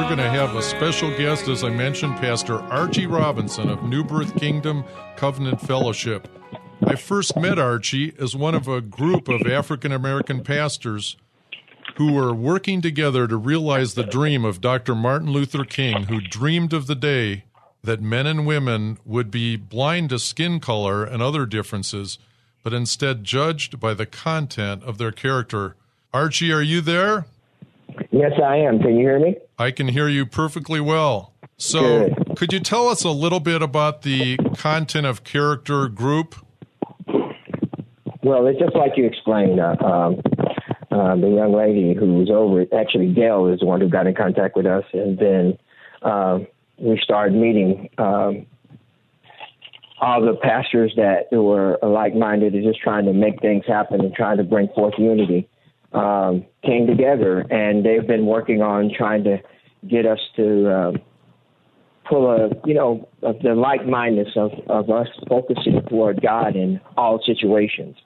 Going 0.08 0.16
to 0.16 0.30
have 0.30 0.56
a 0.56 0.62
special 0.62 1.10
guest, 1.18 1.48
as 1.48 1.62
I 1.62 1.68
mentioned, 1.68 2.16
Pastor 2.16 2.60
Archie 2.60 3.06
Robinson 3.06 3.68
of 3.68 3.82
New 3.82 4.02
Birth 4.02 4.34
Kingdom 4.36 4.82
Covenant 5.16 5.60
Fellowship. 5.60 6.26
I 6.82 6.94
first 6.94 7.36
met 7.36 7.58
Archie 7.58 8.14
as 8.18 8.34
one 8.34 8.54
of 8.54 8.66
a 8.68 8.80
group 8.80 9.28
of 9.28 9.46
African 9.46 9.92
American 9.92 10.42
pastors 10.42 11.18
who 11.96 12.14
were 12.14 12.32
working 12.34 12.80
together 12.80 13.28
to 13.28 13.36
realize 13.36 13.92
the 13.92 14.02
dream 14.02 14.46
of 14.46 14.62
Dr. 14.62 14.94
Martin 14.94 15.30
Luther 15.30 15.64
King, 15.64 16.04
who 16.04 16.22
dreamed 16.22 16.72
of 16.72 16.86
the 16.86 16.94
day 16.94 17.44
that 17.82 18.00
men 18.00 18.26
and 18.26 18.46
women 18.46 18.96
would 19.04 19.30
be 19.30 19.56
blind 19.56 20.08
to 20.08 20.18
skin 20.18 20.58
color 20.58 21.04
and 21.04 21.22
other 21.22 21.44
differences, 21.44 22.18
but 22.62 22.72
instead 22.72 23.24
judged 23.24 23.78
by 23.78 23.92
the 23.92 24.06
content 24.06 24.82
of 24.84 24.96
their 24.96 25.12
character. 25.12 25.76
Archie, 26.14 26.50
are 26.50 26.62
you 26.62 26.80
there? 26.80 27.26
Yes, 28.10 28.32
I 28.42 28.56
am. 28.56 28.78
Can 28.80 28.96
you 28.96 29.00
hear 29.00 29.18
me? 29.18 29.36
I 29.58 29.70
can 29.70 29.88
hear 29.88 30.08
you 30.08 30.26
perfectly 30.26 30.80
well. 30.80 31.34
So, 31.56 32.08
Good. 32.08 32.36
could 32.36 32.52
you 32.52 32.60
tell 32.60 32.88
us 32.88 33.04
a 33.04 33.10
little 33.10 33.40
bit 33.40 33.62
about 33.62 34.02
the 34.02 34.36
content 34.56 35.06
of 35.06 35.24
character 35.24 35.88
group? 35.88 36.36
Well, 38.22 38.46
it's 38.46 38.58
just 38.58 38.76
like 38.76 38.92
you 38.96 39.06
explained. 39.06 39.60
Uh, 39.60 39.76
um, 39.84 40.20
uh, 40.90 41.16
the 41.16 41.28
young 41.28 41.52
lady 41.54 41.94
who 41.94 42.14
was 42.14 42.30
over, 42.30 42.64
actually, 42.78 43.12
Gail 43.12 43.46
is 43.46 43.60
the 43.60 43.66
one 43.66 43.80
who 43.80 43.88
got 43.88 44.06
in 44.06 44.14
contact 44.14 44.56
with 44.56 44.66
us, 44.66 44.84
and 44.92 45.18
then 45.18 45.58
uh, 46.02 46.38
we 46.78 46.98
started 47.02 47.34
meeting 47.34 47.88
um, 47.98 48.46
all 50.00 50.20
the 50.20 50.34
pastors 50.42 50.92
that 50.96 51.32
were 51.32 51.78
like-minded 51.82 52.54
and 52.54 52.64
just 52.64 52.80
trying 52.80 53.04
to 53.04 53.12
make 53.12 53.40
things 53.40 53.64
happen 53.66 54.00
and 54.00 54.14
trying 54.14 54.36
to 54.36 54.44
bring 54.44 54.68
forth 54.68 54.94
unity. 54.98 55.48
Um, 55.92 56.44
came 56.64 56.86
together, 56.86 57.40
and 57.50 57.82
they've 57.82 58.06
been 58.06 58.26
working 58.26 58.60
on 58.60 58.92
trying 58.94 59.24
to 59.24 59.38
get 59.88 60.04
us 60.04 60.18
to 60.36 60.70
um, 60.70 60.96
pull 62.06 62.30
a, 62.30 62.50
you 62.66 62.74
know, 62.74 63.08
of 63.22 63.38
the 63.40 63.54
like-mindedness 63.54 64.34
of, 64.36 64.50
of 64.68 64.90
us 64.90 65.08
focusing 65.28 65.80
toward 65.88 66.20
God 66.20 66.56
in 66.56 66.78
all 66.98 67.22
situations. 67.24 67.96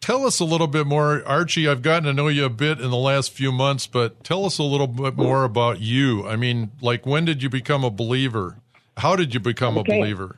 Tell 0.00 0.26
us 0.26 0.40
a 0.40 0.44
little 0.44 0.66
bit 0.66 0.86
more, 0.86 1.22
Archie. 1.26 1.66
I've 1.66 1.80
gotten 1.80 2.04
to 2.04 2.12
know 2.12 2.28
you 2.28 2.44
a 2.44 2.50
bit 2.50 2.80
in 2.80 2.90
the 2.90 2.96
last 2.96 3.32
few 3.32 3.50
months, 3.50 3.86
but 3.86 4.22
tell 4.24 4.44
us 4.44 4.58
a 4.58 4.62
little 4.64 4.88
bit 4.88 5.16
more 5.16 5.44
about 5.44 5.80
you. 5.80 6.26
I 6.26 6.36
mean, 6.36 6.72
like, 6.82 7.06
when 7.06 7.24
did 7.24 7.42
you 7.42 7.48
become 7.48 7.82
a 7.82 7.90
believer? 7.90 8.58
How 8.98 9.16
did 9.16 9.32
you 9.32 9.40
become 9.40 9.78
Okay. 9.78 9.96
a 9.96 10.00
believer? 10.00 10.36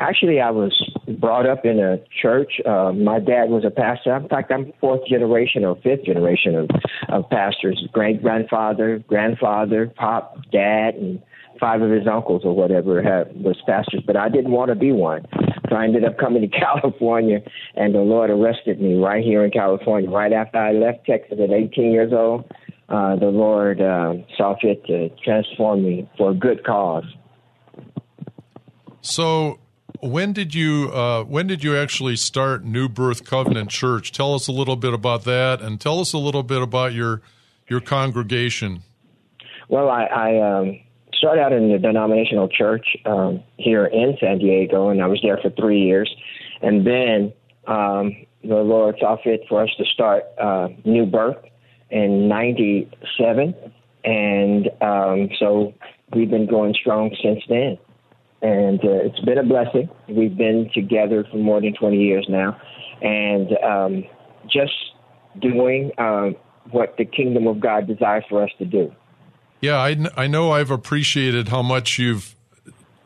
Actually, 0.00 0.40
I 0.40 0.50
was 0.50 0.72
brought 1.20 1.46
up 1.46 1.66
in 1.66 1.78
a 1.78 1.98
church. 2.22 2.54
Uh, 2.64 2.90
my 2.90 3.20
dad 3.20 3.50
was 3.50 3.66
a 3.66 3.70
pastor. 3.70 4.16
In 4.16 4.28
fact, 4.28 4.50
I'm 4.50 4.72
fourth 4.80 5.06
generation 5.06 5.62
or 5.62 5.76
fifth 5.76 6.04
generation 6.04 6.54
of, 6.56 6.70
of 7.10 7.28
pastors. 7.28 7.86
Great 7.92 8.22
grandfather, 8.22 9.04
grandfather, 9.06 9.92
pop, 9.94 10.38
dad, 10.50 10.94
and 10.94 11.22
five 11.60 11.82
of 11.82 11.90
his 11.90 12.06
uncles 12.10 12.46
or 12.46 12.56
whatever 12.56 13.02
had, 13.02 13.36
was 13.44 13.60
pastors. 13.66 14.02
But 14.06 14.16
I 14.16 14.30
didn't 14.30 14.52
want 14.52 14.70
to 14.70 14.74
be 14.74 14.90
one. 14.90 15.26
So 15.68 15.76
I 15.76 15.84
ended 15.84 16.04
up 16.04 16.16
coming 16.16 16.40
to 16.40 16.48
California, 16.58 17.40
and 17.74 17.94
the 17.94 18.00
Lord 18.00 18.30
arrested 18.30 18.80
me 18.80 18.94
right 18.94 19.22
here 19.22 19.44
in 19.44 19.50
California. 19.50 20.08
Right 20.08 20.32
after 20.32 20.56
I 20.56 20.72
left 20.72 21.04
Texas 21.04 21.38
at 21.42 21.50
18 21.50 21.92
years 21.92 22.14
old, 22.14 22.50
uh, 22.88 23.16
the 23.16 23.26
Lord 23.26 23.82
uh, 23.82 24.14
saw 24.34 24.56
fit 24.62 24.82
to 24.86 25.10
transform 25.22 25.82
me 25.82 26.10
for 26.16 26.30
a 26.30 26.34
good 26.34 26.64
cause. 26.64 27.04
So, 29.02 29.59
when 30.02 30.32
did 30.32 30.54
you 30.54 30.90
uh, 30.92 31.24
when 31.24 31.46
did 31.46 31.62
you 31.62 31.76
actually 31.76 32.16
start 32.16 32.64
New 32.64 32.88
Birth 32.88 33.24
Covenant 33.24 33.70
Church? 33.70 34.12
Tell 34.12 34.34
us 34.34 34.48
a 34.48 34.52
little 34.52 34.76
bit 34.76 34.94
about 34.94 35.24
that, 35.24 35.60
and 35.60 35.80
tell 35.80 36.00
us 36.00 36.12
a 36.12 36.18
little 36.18 36.42
bit 36.42 36.62
about 36.62 36.92
your 36.92 37.22
your 37.68 37.80
congregation. 37.80 38.82
Well, 39.68 39.88
I, 39.88 40.04
I 40.04 40.58
um, 40.58 40.80
started 41.14 41.42
out 41.42 41.52
in 41.52 41.70
the 41.70 41.78
denominational 41.78 42.48
church 42.48 42.96
um, 43.06 43.42
here 43.56 43.86
in 43.86 44.16
San 44.20 44.38
Diego, 44.38 44.88
and 44.88 45.02
I 45.02 45.06
was 45.06 45.20
there 45.22 45.38
for 45.38 45.50
three 45.50 45.80
years. 45.80 46.12
And 46.62 46.86
then 46.86 47.32
um, 47.66 48.26
the 48.42 48.56
Lord 48.56 48.96
saw 48.98 49.16
fit 49.22 49.42
for 49.48 49.62
us 49.62 49.70
to 49.78 49.84
start 49.84 50.24
uh, 50.40 50.68
New 50.84 51.06
Birth 51.06 51.38
in 51.90 52.28
'97, 52.28 53.54
and 54.04 54.70
um, 54.80 55.28
so 55.38 55.74
we've 56.14 56.30
been 56.30 56.46
going 56.46 56.74
strong 56.74 57.14
since 57.22 57.40
then. 57.48 57.78
And 58.42 58.80
uh, 58.80 59.04
it's 59.04 59.20
been 59.20 59.38
a 59.38 59.42
blessing. 59.42 59.88
We've 60.08 60.36
been 60.36 60.70
together 60.74 61.26
for 61.30 61.36
more 61.36 61.60
than 61.60 61.74
20 61.74 61.96
years 61.96 62.26
now, 62.28 62.58
and 63.02 63.50
um, 63.62 64.04
just 64.50 64.72
doing 65.40 65.92
uh, 65.98 66.30
what 66.70 66.96
the 66.96 67.04
kingdom 67.04 67.46
of 67.46 67.60
God 67.60 67.86
desires 67.86 68.24
for 68.28 68.42
us 68.42 68.50
to 68.58 68.64
do. 68.64 68.92
Yeah, 69.60 69.76
I, 69.76 69.96
I 70.16 70.26
know 70.26 70.52
I've 70.52 70.70
appreciated 70.70 71.48
how 71.48 71.62
much 71.62 71.98
you've 71.98 72.34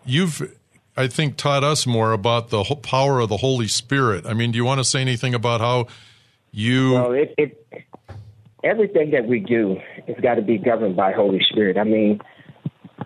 you've 0.05 0.57
I 0.97 1.09
think 1.09 1.37
taught 1.37 1.65
us 1.65 1.87
more 1.87 2.13
about 2.13 2.51
the 2.51 2.63
power 2.63 3.19
of 3.19 3.29
the 3.29 3.39
Holy 3.39 3.67
Spirit. 3.67 4.27
I 4.27 4.35
mean, 4.35 4.53
do 4.53 4.57
you 4.57 4.65
want 4.65 4.79
to 4.79 4.85
say 4.85 5.01
anything 5.01 5.35
about 5.35 5.61
how 5.61 5.89
you 6.53 6.93
Well, 6.93 7.13
it, 7.13 7.35
it 7.37 7.65
everything 8.63 9.11
that 9.11 9.27
we 9.27 9.41
do 9.41 9.77
has 10.07 10.17
got 10.23 10.35
to 10.37 10.43
be 10.43 10.59
governed 10.59 10.97
by 10.97 11.13
Holy 11.13 11.41
Spirit. 11.51 11.77
I 11.77 11.85
mean, 11.85 12.21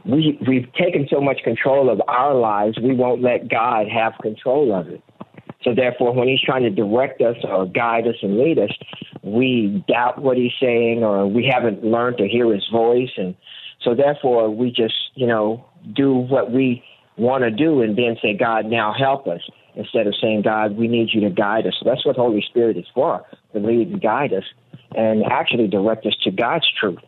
we 0.04 0.38
we've 0.46 0.72
taken 0.74 1.06
so 1.10 1.20
much 1.20 1.38
control 1.44 1.90
of 1.90 2.00
our 2.08 2.34
lives, 2.34 2.78
we 2.78 2.94
won't 2.94 3.22
let 3.22 3.48
God 3.48 3.86
have 3.88 4.12
control 4.20 4.74
of 4.74 4.88
it. 4.88 5.02
So 5.62 5.74
therefore, 5.74 6.12
when 6.12 6.28
He's 6.28 6.40
trying 6.40 6.62
to 6.62 6.70
direct 6.70 7.20
us 7.20 7.36
or 7.44 7.66
guide 7.66 8.06
us 8.06 8.16
and 8.22 8.38
lead 8.38 8.58
us, 8.58 8.70
we 9.22 9.84
doubt 9.88 10.22
what 10.22 10.36
He's 10.36 10.52
saying, 10.60 11.02
or 11.02 11.26
we 11.26 11.50
haven't 11.52 11.84
learned 11.84 12.18
to 12.18 12.28
hear 12.28 12.52
His 12.52 12.66
voice, 12.72 13.10
and 13.16 13.34
so 13.82 13.94
therefore 13.94 14.50
we 14.50 14.70
just 14.70 14.94
you 15.14 15.26
know 15.26 15.64
do 15.94 16.14
what 16.14 16.52
we 16.52 16.82
want 17.16 17.42
to 17.42 17.50
do 17.50 17.82
and 17.82 17.98
then 17.98 18.16
say, 18.22 18.36
God, 18.36 18.66
now 18.66 18.94
help 18.96 19.26
us, 19.26 19.40
instead 19.74 20.06
of 20.06 20.14
saying, 20.20 20.42
God, 20.42 20.76
we 20.76 20.88
need 20.88 21.08
you 21.12 21.20
to 21.22 21.30
guide 21.30 21.66
us. 21.66 21.74
So 21.78 21.88
that's 21.88 22.06
what 22.06 22.16
Holy 22.16 22.42
Spirit 22.42 22.76
is 22.76 22.86
for, 22.94 23.24
to 23.52 23.58
lead 23.58 23.88
and 23.88 24.00
guide 24.00 24.32
us 24.32 24.44
and 24.94 25.24
actually 25.24 25.66
direct 25.68 26.06
us 26.06 26.16
to 26.24 26.30
God's 26.30 26.66
truth. 26.78 26.98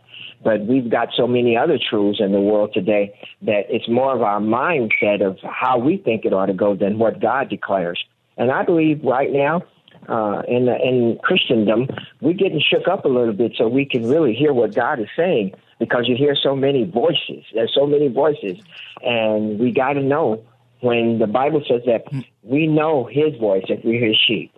But 0.42 0.62
we've 0.66 0.90
got 0.90 1.08
so 1.16 1.26
many 1.26 1.56
other 1.56 1.78
truths 1.78 2.18
in 2.20 2.32
the 2.32 2.40
world 2.40 2.72
today 2.72 3.18
that 3.42 3.64
it's 3.68 3.88
more 3.88 4.14
of 4.14 4.22
our 4.22 4.40
mindset 4.40 5.24
of 5.24 5.38
how 5.42 5.78
we 5.78 5.98
think 5.98 6.24
it 6.24 6.32
ought 6.32 6.46
to 6.46 6.54
go 6.54 6.74
than 6.74 6.98
what 6.98 7.20
God 7.20 7.50
declares. 7.50 8.02
And 8.38 8.50
I 8.50 8.64
believe 8.64 9.04
right 9.04 9.30
now, 9.30 9.62
uh, 10.08 10.42
in 10.48 10.68
in 10.68 11.18
Christendom, 11.22 11.88
we're 12.20 12.32
getting 12.32 12.60
shook 12.60 12.88
up 12.88 13.04
a 13.04 13.08
little 13.08 13.34
bit 13.34 13.52
so 13.58 13.68
we 13.68 13.84
can 13.84 14.08
really 14.08 14.34
hear 14.34 14.52
what 14.52 14.74
God 14.74 14.98
is 14.98 15.08
saying 15.14 15.52
because 15.78 16.08
you 16.08 16.16
hear 16.16 16.34
so 16.34 16.56
many 16.56 16.84
voices. 16.84 17.44
There's 17.52 17.72
so 17.74 17.86
many 17.86 18.08
voices, 18.08 18.58
and 19.02 19.58
we 19.58 19.72
got 19.72 19.94
to 19.94 20.02
know 20.02 20.42
when 20.80 21.18
the 21.18 21.26
Bible 21.26 21.62
says 21.68 21.82
that 21.84 22.04
we 22.42 22.66
know 22.66 23.04
His 23.04 23.36
voice 23.38 23.64
if 23.68 23.84
we're 23.84 24.04
His 24.04 24.16
sheep. 24.26 24.52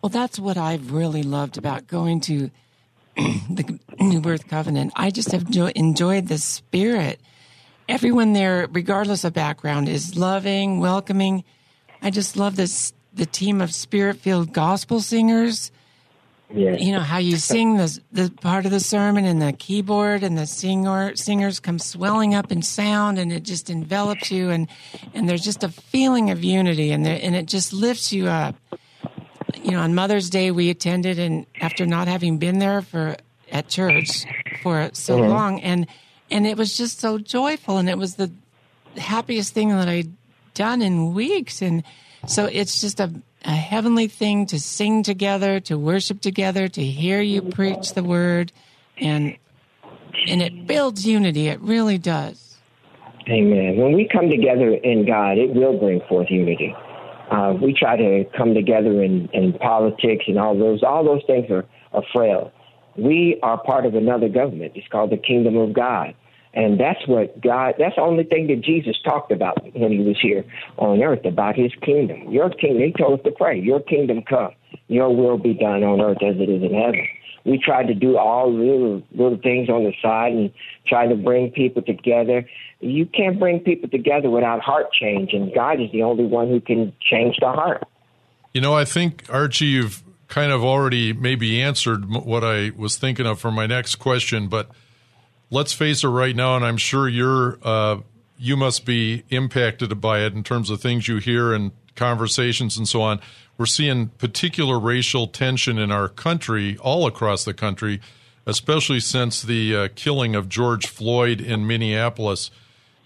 Well, 0.00 0.10
that's 0.10 0.38
what 0.38 0.56
I've 0.56 0.92
really 0.92 1.22
loved 1.22 1.58
about 1.58 1.86
going 1.86 2.20
to 2.22 2.50
the 3.16 3.78
New 4.00 4.20
Birth 4.20 4.48
Covenant. 4.48 4.92
I 4.96 5.10
just 5.10 5.32
have 5.32 5.46
enjoyed 5.74 6.28
the 6.28 6.38
spirit. 6.38 7.20
Everyone 7.88 8.32
there, 8.32 8.68
regardless 8.72 9.24
of 9.24 9.34
background, 9.34 9.88
is 9.88 10.16
loving, 10.16 10.80
welcoming. 10.80 11.44
I 12.00 12.10
just 12.10 12.36
love 12.36 12.56
this 12.56 12.92
the 13.14 13.26
team 13.26 13.60
of 13.60 13.74
spirit 13.74 14.16
filled 14.16 14.52
gospel 14.52 15.00
singers. 15.00 15.70
Yeah. 16.54 16.76
You 16.76 16.92
know 16.92 17.00
how 17.00 17.18
you 17.18 17.36
sing 17.36 17.76
the 17.76 18.00
the 18.12 18.30
part 18.30 18.66
of 18.66 18.72
the 18.72 18.80
sermon 18.80 19.24
and 19.24 19.40
the 19.40 19.52
keyboard 19.52 20.22
and 20.22 20.36
the 20.36 20.46
singer 20.46 21.16
singers 21.16 21.60
come 21.60 21.78
swelling 21.78 22.34
up 22.34 22.52
in 22.52 22.62
sound 22.62 23.18
and 23.18 23.32
it 23.32 23.42
just 23.42 23.70
envelops 23.70 24.30
you 24.30 24.50
and 24.50 24.68
and 25.14 25.28
there's 25.28 25.44
just 25.44 25.64
a 25.64 25.68
feeling 25.68 26.30
of 26.30 26.44
unity 26.44 26.92
and 26.92 27.06
there, 27.06 27.18
and 27.22 27.34
it 27.34 27.46
just 27.46 27.72
lifts 27.72 28.12
you 28.12 28.28
up 28.28 28.54
you 29.56 29.72
know, 29.72 29.80
on 29.80 29.94
Mother's 29.94 30.30
Day 30.30 30.50
we 30.50 30.70
attended, 30.70 31.18
and 31.18 31.46
after 31.60 31.86
not 31.86 32.08
having 32.08 32.38
been 32.38 32.58
there 32.58 32.82
for 32.82 33.16
at 33.50 33.68
church 33.68 34.24
for 34.62 34.90
so 34.92 35.18
mm-hmm. 35.18 35.30
long, 35.30 35.60
and 35.60 35.86
and 36.30 36.46
it 36.46 36.56
was 36.56 36.76
just 36.76 37.00
so 37.00 37.18
joyful, 37.18 37.78
and 37.78 37.88
it 37.88 37.98
was 37.98 38.16
the 38.16 38.30
happiest 38.96 39.54
thing 39.54 39.70
that 39.70 39.88
I'd 39.88 40.12
done 40.54 40.82
in 40.82 41.14
weeks, 41.14 41.62
and 41.62 41.82
so 42.26 42.46
it's 42.46 42.80
just 42.80 43.00
a, 43.00 43.12
a 43.44 43.50
heavenly 43.50 44.08
thing 44.08 44.46
to 44.46 44.60
sing 44.60 45.02
together, 45.02 45.60
to 45.60 45.78
worship 45.78 46.20
together, 46.20 46.68
to 46.68 46.82
hear 46.82 47.20
you 47.20 47.42
preach 47.42 47.94
the 47.94 48.04
word, 48.04 48.52
and 48.98 49.36
and 50.26 50.42
it 50.42 50.66
builds 50.66 51.06
unity. 51.06 51.48
It 51.48 51.60
really 51.60 51.98
does. 51.98 52.56
Amen. 53.28 53.76
When 53.76 53.92
we 53.92 54.08
come 54.08 54.28
together 54.28 54.74
in 54.74 55.06
God, 55.06 55.38
it 55.38 55.54
will 55.54 55.78
bring 55.78 56.00
forth 56.08 56.28
unity. 56.30 56.74
Uh, 57.32 57.54
we 57.54 57.72
try 57.72 57.96
to 57.96 58.24
come 58.36 58.52
together 58.52 59.02
in, 59.02 59.28
in 59.32 59.54
politics 59.54 60.24
and 60.28 60.38
all 60.38 60.58
those. 60.58 60.82
All 60.82 61.04
those 61.04 61.22
things 61.26 61.50
are, 61.50 61.64
are 61.92 62.02
frail. 62.12 62.52
We 62.96 63.38
are 63.42 63.62
part 63.62 63.86
of 63.86 63.94
another 63.94 64.28
government. 64.28 64.72
It's 64.74 64.86
called 64.88 65.10
the 65.10 65.16
kingdom 65.16 65.56
of 65.56 65.72
God. 65.72 66.14
And 66.54 66.78
that's 66.78 67.00
what 67.06 67.40
God, 67.40 67.76
that's 67.78 67.96
the 67.96 68.02
only 68.02 68.24
thing 68.24 68.48
that 68.48 68.60
Jesus 68.60 68.96
talked 69.02 69.32
about 69.32 69.64
when 69.74 69.90
he 69.90 70.00
was 70.00 70.18
here 70.20 70.44
on 70.76 71.02
earth 71.02 71.24
about 71.24 71.56
his 71.56 71.72
kingdom. 71.80 72.30
Your 72.30 72.50
kingdom, 72.50 72.82
he 72.82 72.92
told 72.92 73.20
us 73.20 73.24
to 73.24 73.30
pray, 73.30 73.58
your 73.58 73.80
kingdom 73.80 74.22
come, 74.28 74.50
your 74.88 75.14
will 75.16 75.38
be 75.38 75.54
done 75.54 75.82
on 75.82 76.02
earth 76.02 76.18
as 76.22 76.36
it 76.36 76.50
is 76.50 76.62
in 76.62 76.74
heaven. 76.74 77.08
We 77.44 77.58
tried 77.58 77.88
to 77.88 77.94
do 77.94 78.18
all 78.18 78.52
little, 78.52 79.02
little 79.12 79.38
things 79.42 79.68
on 79.68 79.84
the 79.84 79.92
side 80.02 80.32
and 80.32 80.52
try 80.86 81.06
to 81.06 81.16
bring 81.16 81.50
people 81.50 81.82
together 81.82 82.46
you 82.82 83.06
can't 83.06 83.38
bring 83.38 83.60
people 83.60 83.88
together 83.88 84.28
without 84.28 84.60
heart 84.60 84.92
change, 84.92 85.32
and 85.32 85.54
God 85.54 85.80
is 85.80 85.90
the 85.92 86.02
only 86.02 86.24
one 86.24 86.48
who 86.48 86.60
can 86.60 86.92
change 87.00 87.36
the 87.40 87.50
heart. 87.50 87.84
You 88.52 88.60
know, 88.60 88.74
I 88.74 88.84
think 88.84 89.24
Archie, 89.30 89.66
you've 89.66 90.02
kind 90.28 90.52
of 90.52 90.64
already 90.64 91.12
maybe 91.12 91.60
answered 91.60 92.10
what 92.10 92.42
I 92.42 92.70
was 92.76 92.96
thinking 92.96 93.26
of 93.26 93.38
for 93.38 93.50
my 93.50 93.66
next 93.66 93.96
question, 93.96 94.48
but 94.48 94.70
let's 95.50 95.72
face 95.72 96.02
it 96.02 96.08
right 96.08 96.34
now, 96.34 96.56
and 96.56 96.64
I'm 96.64 96.76
sure 96.76 97.08
you're 97.08 97.58
uh, 97.62 97.98
you 98.36 98.56
must 98.56 98.84
be 98.84 99.22
impacted 99.30 100.00
by 100.00 100.20
it 100.20 100.34
in 100.34 100.42
terms 100.42 100.68
of 100.68 100.80
things 100.80 101.06
you 101.06 101.18
hear 101.18 101.52
and 101.52 101.70
conversations 101.94 102.76
and 102.76 102.88
so 102.88 103.00
on. 103.02 103.20
We're 103.56 103.66
seeing 103.66 104.08
particular 104.08 104.80
racial 104.80 105.28
tension 105.28 105.78
in 105.78 105.92
our 105.92 106.08
country, 106.08 106.76
all 106.78 107.06
across 107.06 107.44
the 107.44 107.54
country, 107.54 108.00
especially 108.46 108.98
since 108.98 109.42
the 109.42 109.76
uh, 109.76 109.88
killing 109.94 110.34
of 110.34 110.48
George 110.48 110.88
Floyd 110.88 111.40
in 111.40 111.66
Minneapolis. 111.66 112.50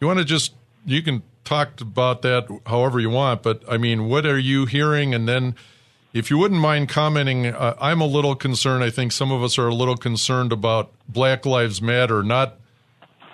You 0.01 0.07
want 0.07 0.19
to 0.19 0.25
just 0.25 0.55
you 0.85 1.03
can 1.03 1.23
talk 1.45 1.81
about 1.81 2.23
that 2.23 2.49
however 2.67 3.01
you 3.01 3.11
want, 3.11 3.43
but 3.43 3.63
I 3.69 3.79
mean, 3.79 4.09
what 4.09 4.27
are 4.27 4.39
you 4.39 4.67
hearing? 4.67 5.15
And 5.15 5.29
then, 5.29 5.55
if 6.13 6.31
you 6.31 6.39
wouldn't 6.39 6.61
mind 6.61 6.89
commenting, 6.89 7.47
uh, 7.47 7.77
I'm 7.81 8.01
a 8.01 8.07
little 8.07 8.35
concerned. 8.35 8.85
I 8.85 8.91
think 8.91 9.13
some 9.13 9.33
of 9.33 9.43
us 9.43 9.59
are 9.59 9.69
a 9.69 9.75
little 9.75 9.97
concerned 9.97 10.53
about 10.53 10.93
Black 11.09 11.47
Lives 11.47 11.81
Matter, 11.81 12.23
not 12.23 12.59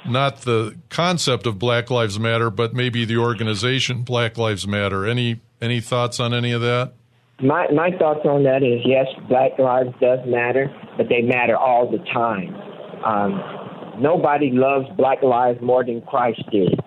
not 0.07 0.43
the 0.43 0.77
concept 0.89 1.47
of 1.47 1.59
Black 1.59 1.91
Lives 1.91 2.19
Matter, 2.19 2.51
but 2.51 2.75
maybe 2.75 3.05
the 3.05 3.17
organization 3.17 4.03
Black 4.03 4.37
Lives 4.39 4.67
Matter. 4.67 5.07
Any 5.07 5.41
any 5.61 5.81
thoughts 5.81 6.21
on 6.21 6.35
any 6.35 6.53
of 6.53 6.61
that? 6.61 6.93
My 7.41 7.67
my 7.73 7.91
thoughts 7.99 8.21
on 8.25 8.45
that 8.45 8.63
is 8.63 8.83
yes, 8.85 9.07
Black 9.29 9.59
lives 9.59 9.91
does 10.01 10.21
matter, 10.27 10.73
but 10.97 11.09
they 11.09 11.23
matter 11.23 11.57
all 11.57 11.91
the 11.91 11.99
time. 12.13 12.55
Um, 13.05 13.62
Nobody 14.03 14.51
loves 14.51 14.87
black 14.97 15.23
lives 15.23 15.61
more 15.63 15.85
than 15.85 16.03
Christ 16.03 16.43
did. 16.51 16.81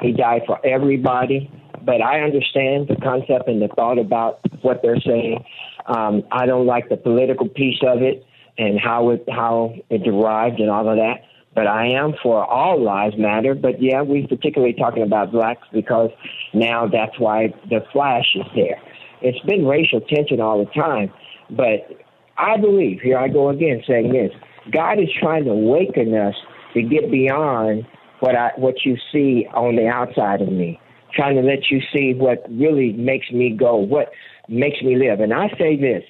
He 0.00 0.12
died 0.12 0.42
for 0.46 0.64
everybody. 0.64 1.50
But 1.84 2.00
I 2.00 2.20
understand 2.20 2.88
the 2.88 2.96
concept 3.02 3.48
and 3.48 3.60
the 3.60 3.68
thought 3.68 3.98
about 3.98 4.40
what 4.62 4.80
they're 4.82 5.00
saying. 5.00 5.44
Um, 5.86 6.22
I 6.30 6.46
don't 6.46 6.66
like 6.66 6.88
the 6.88 6.96
political 6.96 7.48
piece 7.48 7.80
of 7.86 8.02
it 8.02 8.24
and 8.56 8.80
how 8.80 9.10
it 9.10 9.24
how 9.28 9.74
it 9.90 10.04
derived 10.04 10.60
and 10.60 10.70
all 10.70 10.88
of 10.88 10.96
that. 10.96 11.24
But 11.54 11.66
I 11.66 11.88
am 11.88 12.14
for 12.22 12.44
all 12.44 12.82
lives 12.82 13.16
matter. 13.18 13.54
But 13.54 13.82
yeah, 13.82 14.00
we're 14.00 14.26
particularly 14.26 14.74
talking 14.74 15.02
about 15.02 15.32
blacks 15.32 15.66
because 15.72 16.10
now 16.54 16.86
that's 16.86 17.18
why 17.18 17.52
the 17.68 17.84
flash 17.92 18.34
is 18.34 18.46
there. 18.54 18.80
It's 19.20 19.40
been 19.40 19.66
racial 19.66 20.00
tension 20.00 20.40
all 20.40 20.64
the 20.64 20.70
time. 20.70 21.12
But 21.50 22.00
I 22.38 22.56
believe, 22.56 23.00
here 23.00 23.18
I 23.18 23.28
go 23.28 23.50
again 23.50 23.82
saying 23.86 24.12
this 24.12 24.32
God 24.72 25.00
is 25.00 25.08
trying 25.20 25.44
to 25.44 25.50
awaken 25.50 26.14
us 26.14 26.34
to 26.74 26.82
get 26.82 27.10
beyond 27.10 27.86
what 28.20 28.36
I 28.36 28.50
what 28.56 28.84
you 28.84 28.96
see 29.12 29.46
on 29.52 29.76
the 29.76 29.88
outside 29.88 30.40
of 30.40 30.52
me, 30.52 30.80
trying 31.14 31.36
to 31.36 31.42
let 31.42 31.70
you 31.70 31.80
see 31.92 32.14
what 32.14 32.44
really 32.50 32.92
makes 32.92 33.30
me 33.30 33.50
go, 33.50 33.76
what 33.76 34.10
makes 34.48 34.80
me 34.82 34.96
live. 34.96 35.20
And 35.20 35.34
I 35.34 35.48
say 35.58 35.76
this: 35.76 36.04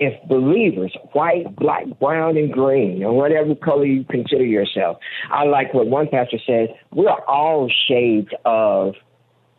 if 0.00 0.14
believers, 0.28 0.96
white, 1.12 1.54
black, 1.56 1.84
brown, 2.00 2.36
and 2.36 2.52
green, 2.52 3.02
or 3.02 3.12
whatever 3.12 3.54
color 3.54 3.84
you 3.84 4.04
consider 4.04 4.44
yourself, 4.44 4.98
I 5.30 5.44
like 5.44 5.74
what 5.74 5.88
one 5.88 6.08
pastor 6.08 6.38
says: 6.46 6.68
we're 6.92 7.10
all 7.26 7.70
shades 7.88 8.28
of 8.44 8.94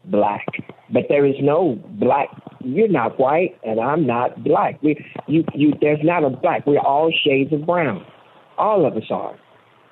black, 0.06 0.45
but 0.91 1.04
there 1.10 1.26
is 1.26 1.36
no 1.41 1.78
black. 2.00 2.30
You're 2.62 2.88
not 2.89 3.19
white, 3.19 3.58
and 3.63 3.80
I'm 3.80 4.06
not 4.06 4.43
black. 4.43 4.82
We, 4.82 5.06
you, 5.28 5.43
you. 5.54 5.74
There's 5.80 6.04
not 6.04 6.24
a 6.24 6.30
black. 6.30 6.65
We're 6.65 6.80
all 6.80 7.12
shades 7.24 7.54
of 7.54 7.65
brown. 7.65 8.06
All 8.58 8.86
of 8.86 8.98
us 8.98 9.10
are. 9.10 9.38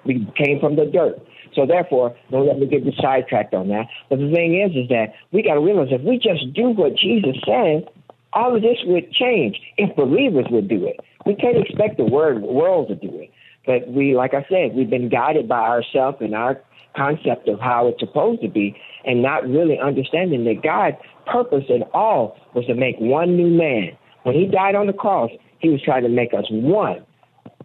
We 0.05 0.27
came 0.37 0.59
from 0.59 0.75
the 0.75 0.85
dirt. 0.85 1.19
So 1.57 1.65
therefore, 1.65 2.15
don't 2.29 2.47
let 2.47 2.59
me 2.59 2.67
get 2.67 2.83
sidetracked 3.01 3.53
on 3.53 3.67
that. 3.69 3.87
But 4.09 4.19
the 4.19 4.31
thing 4.31 4.61
is, 4.61 4.75
is 4.75 4.89
that 4.89 5.13
we 5.31 5.41
got 5.41 5.55
to 5.55 5.59
realize 5.59 5.87
if 5.91 6.01
we 6.01 6.17
just 6.17 6.53
do 6.53 6.69
what 6.69 6.95
Jesus 6.95 7.35
said, 7.45 7.89
all 8.33 8.55
of 8.55 8.61
this 8.61 8.77
would 8.85 9.11
change 9.11 9.59
if 9.77 9.95
believers 9.95 10.45
would 10.51 10.67
do 10.67 10.85
it. 10.85 10.99
We 11.25 11.35
can't 11.35 11.57
expect 11.57 11.97
the 11.97 12.05
word, 12.05 12.41
world 12.43 12.89
to 12.89 12.95
do 12.95 13.09
it. 13.19 13.31
But 13.65 13.87
we, 13.87 14.15
like 14.15 14.33
I 14.33 14.45
said, 14.47 14.75
we've 14.75 14.89
been 14.89 15.09
guided 15.09 15.49
by 15.49 15.59
ourselves 15.59 16.17
and 16.21 16.35
our 16.35 16.61
concept 16.95 17.47
of 17.47 17.59
how 17.59 17.87
it's 17.87 17.99
supposed 17.99 18.41
to 18.41 18.47
be, 18.47 18.75
and 19.05 19.21
not 19.21 19.47
really 19.47 19.77
understanding 19.79 20.45
that 20.45 20.63
God's 20.63 20.97
purpose 21.25 21.65
in 21.69 21.83
all 21.93 22.37
was 22.53 22.65
to 22.65 22.73
make 22.73 22.95
one 22.99 23.35
new 23.35 23.49
man. 23.49 23.97
When 24.23 24.35
He 24.35 24.45
died 24.45 24.75
on 24.75 24.87
the 24.87 24.93
cross, 24.93 25.29
He 25.59 25.69
was 25.69 25.81
trying 25.81 26.03
to 26.03 26.09
make 26.09 26.33
us 26.33 26.45
one, 26.49 27.05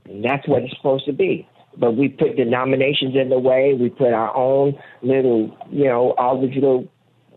and 0.07 0.25
that's 0.25 0.47
what 0.49 0.63
it's 0.63 0.77
supposed 0.77 1.07
to 1.07 1.13
be 1.13 1.49
but 1.77 1.97
we 1.97 2.09
put 2.09 2.37
denominations 2.37 3.15
in 3.17 3.29
the 3.29 3.39
way. 3.39 3.75
We 3.79 3.89
put 3.89 4.13
our 4.13 4.35
own 4.37 4.79
little, 5.03 5.57
you 5.71 5.85
know, 5.85 6.15
all 6.19 6.41
these 6.41 6.55
little 6.55 6.89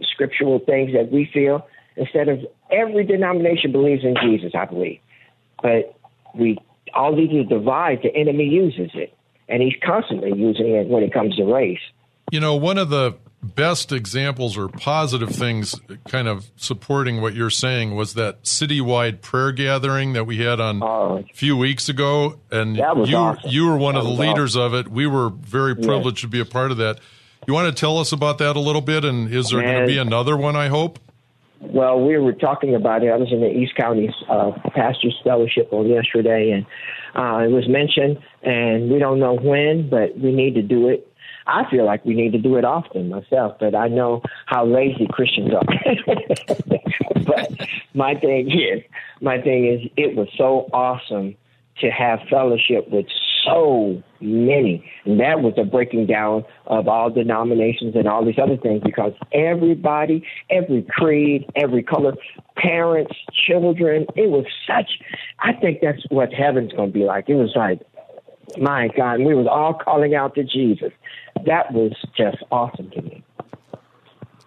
scriptural 0.02 0.60
things 0.60 0.92
that 0.94 1.12
we 1.12 1.30
feel 1.34 1.68
instead 1.96 2.28
of 2.28 2.40
every 2.72 3.06
denomination 3.06 3.72
believes 3.72 4.04
in 4.04 4.16
Jesus, 4.22 4.52
I 4.54 4.66
believe. 4.66 5.00
But 5.62 5.98
we 6.34 6.58
all 6.94 7.16
these 7.16 7.32
are 7.32 7.44
divides. 7.44 8.02
The 8.04 8.16
enemy 8.16 8.46
uses 8.46 8.92
it, 8.94 9.16
and 9.48 9.62
he's 9.62 9.76
constantly 9.86 10.34
using 10.38 10.76
it 10.76 10.88
when 10.88 11.04
it 11.04 11.14
comes 11.14 11.36
to 11.38 11.44
race. 11.44 11.80
You 12.32 12.40
know, 12.40 12.56
one 12.56 12.78
of 12.78 12.90
the 12.90 13.16
best 13.46 13.92
examples 13.92 14.58
or 14.58 14.68
positive 14.68 15.30
things 15.30 15.80
kind 16.08 16.28
of 16.28 16.50
supporting 16.56 17.22
what 17.22 17.34
you're 17.36 17.50
saying 17.50 17.96
was 17.96 18.16
that 18.16 18.44
citywide 18.44 19.22
prayer 19.22 19.52
gathering 19.52 20.14
that 20.14 20.26
we 20.26 20.38
had 20.38 20.60
on 20.60 20.82
oh. 20.82 21.24
a 21.30 21.34
few 21.34 21.56
weeks 21.56 21.88
ago 21.90 22.40
and 22.52 22.76
you 22.78 22.84
awesome. 22.84 23.50
you 23.50 23.68
were 23.68 23.78
one 23.78 23.96
that 23.96 24.02
of 24.02 24.06
the 24.06 24.12
leaders 24.12 24.56
awesome. 24.56 24.74
of 24.74 24.86
it 24.86 24.88
we 24.92 25.06
were 25.06 25.30
very 25.30 25.76
privileged 25.76 26.20
yeah. 26.20 26.28
to 26.28 26.28
be 26.28 26.40
a 26.40 26.46
part 26.46 26.72
of 26.72 26.78
that 26.78 27.00
You 27.48 27.54
want 27.54 27.76
to 27.76 27.80
tell 27.80 27.98
us 28.00 28.12
about 28.12 28.40
that 28.40 28.56
a 28.56 28.60
little 28.60 28.82
bit? 28.82 29.06
And 29.06 29.32
is 29.32 29.50
there 29.50 29.62
going 29.62 29.82
to 29.82 29.86
be 29.86 29.98
another 29.98 30.36
one? 30.36 30.56
I 30.56 30.68
hope. 30.68 31.00
Well, 31.62 32.00
we 32.00 32.18
were 32.18 32.34
talking 32.34 32.76
about 32.76 33.04
it. 33.04 33.10
I 33.10 33.18
was 33.18 33.32
in 33.32 33.42
the 33.42 33.50
East 33.50 33.76
County 33.76 34.14
uh, 34.30 34.52
Pastors 34.74 35.20
Fellowship 35.24 35.72
on 35.72 35.88
yesterday, 35.88 36.52
and 36.52 36.66
uh, 37.16 37.44
it 37.44 37.52
was 37.52 37.68
mentioned. 37.68 38.18
And 38.44 38.92
we 38.92 39.00
don't 39.00 39.20
know 39.20 39.36
when, 39.36 39.90
but 39.90 40.18
we 40.18 40.32
need 40.32 40.56
to 40.56 40.62
do 40.62 40.90
it. 40.90 41.12
I 41.48 41.70
feel 41.70 41.86
like 41.86 42.04
we 42.06 42.16
need 42.16 42.32
to 42.32 42.40
do 42.40 42.56
it 42.56 42.66
often 42.66 43.10
myself, 43.10 43.58
but 43.60 43.76
I 43.76 43.88
know 43.88 44.22
how 44.48 44.66
lazy 44.66 45.08
Christians 45.10 45.52
are. 45.54 45.64
but 47.26 47.52
my 47.94 48.16
thing 48.16 48.50
is, 48.52 48.84
my 49.22 49.40
thing 49.40 49.68
is, 49.68 49.90
it 49.96 50.16
was 50.16 50.28
so 50.38 50.70
awesome 50.74 51.36
to 51.82 51.90
have 51.90 52.20
fellowship 52.30 52.90
with 52.90 53.06
so 53.46 54.02
many. 54.22 54.84
And 55.06 55.20
that 55.20 55.42
was 55.42 55.54
a 55.58 55.64
breaking 55.64 56.08
down 56.08 56.46
of 56.66 56.88
all 56.88 57.10
denominations 57.10 57.96
and 57.96 58.08
all 58.08 58.26
these 58.26 58.40
other 58.42 58.58
things 58.58 58.82
because 58.84 59.14
everybody, 59.34 60.26
every 60.50 60.84
creed, 60.84 61.46
every 61.56 61.84
color, 61.84 62.14
parents, 62.56 63.14
children, 63.48 64.08
it 64.16 64.30
was 64.30 64.46
such, 64.66 65.00
I 65.40 65.54
think 65.54 65.80
that's 65.82 66.02
what 66.10 66.34
heaven's 66.34 66.72
going 66.72 66.92
to 66.92 66.98
be 66.98 67.06
like. 67.06 67.30
It 67.30 67.36
was 67.36 67.52
like, 67.56 67.82
my 68.58 68.90
God, 68.96 69.16
and 69.16 69.26
we 69.26 69.36
was 69.36 69.48
all 69.48 69.74
calling 69.74 70.16
out 70.16 70.36
to 70.36 70.44
Jesus. 70.44 70.92
That 71.46 71.74
was 71.74 71.94
just 72.18 72.38
awesome 72.52 72.90
to 72.92 73.02
me. 73.02 73.24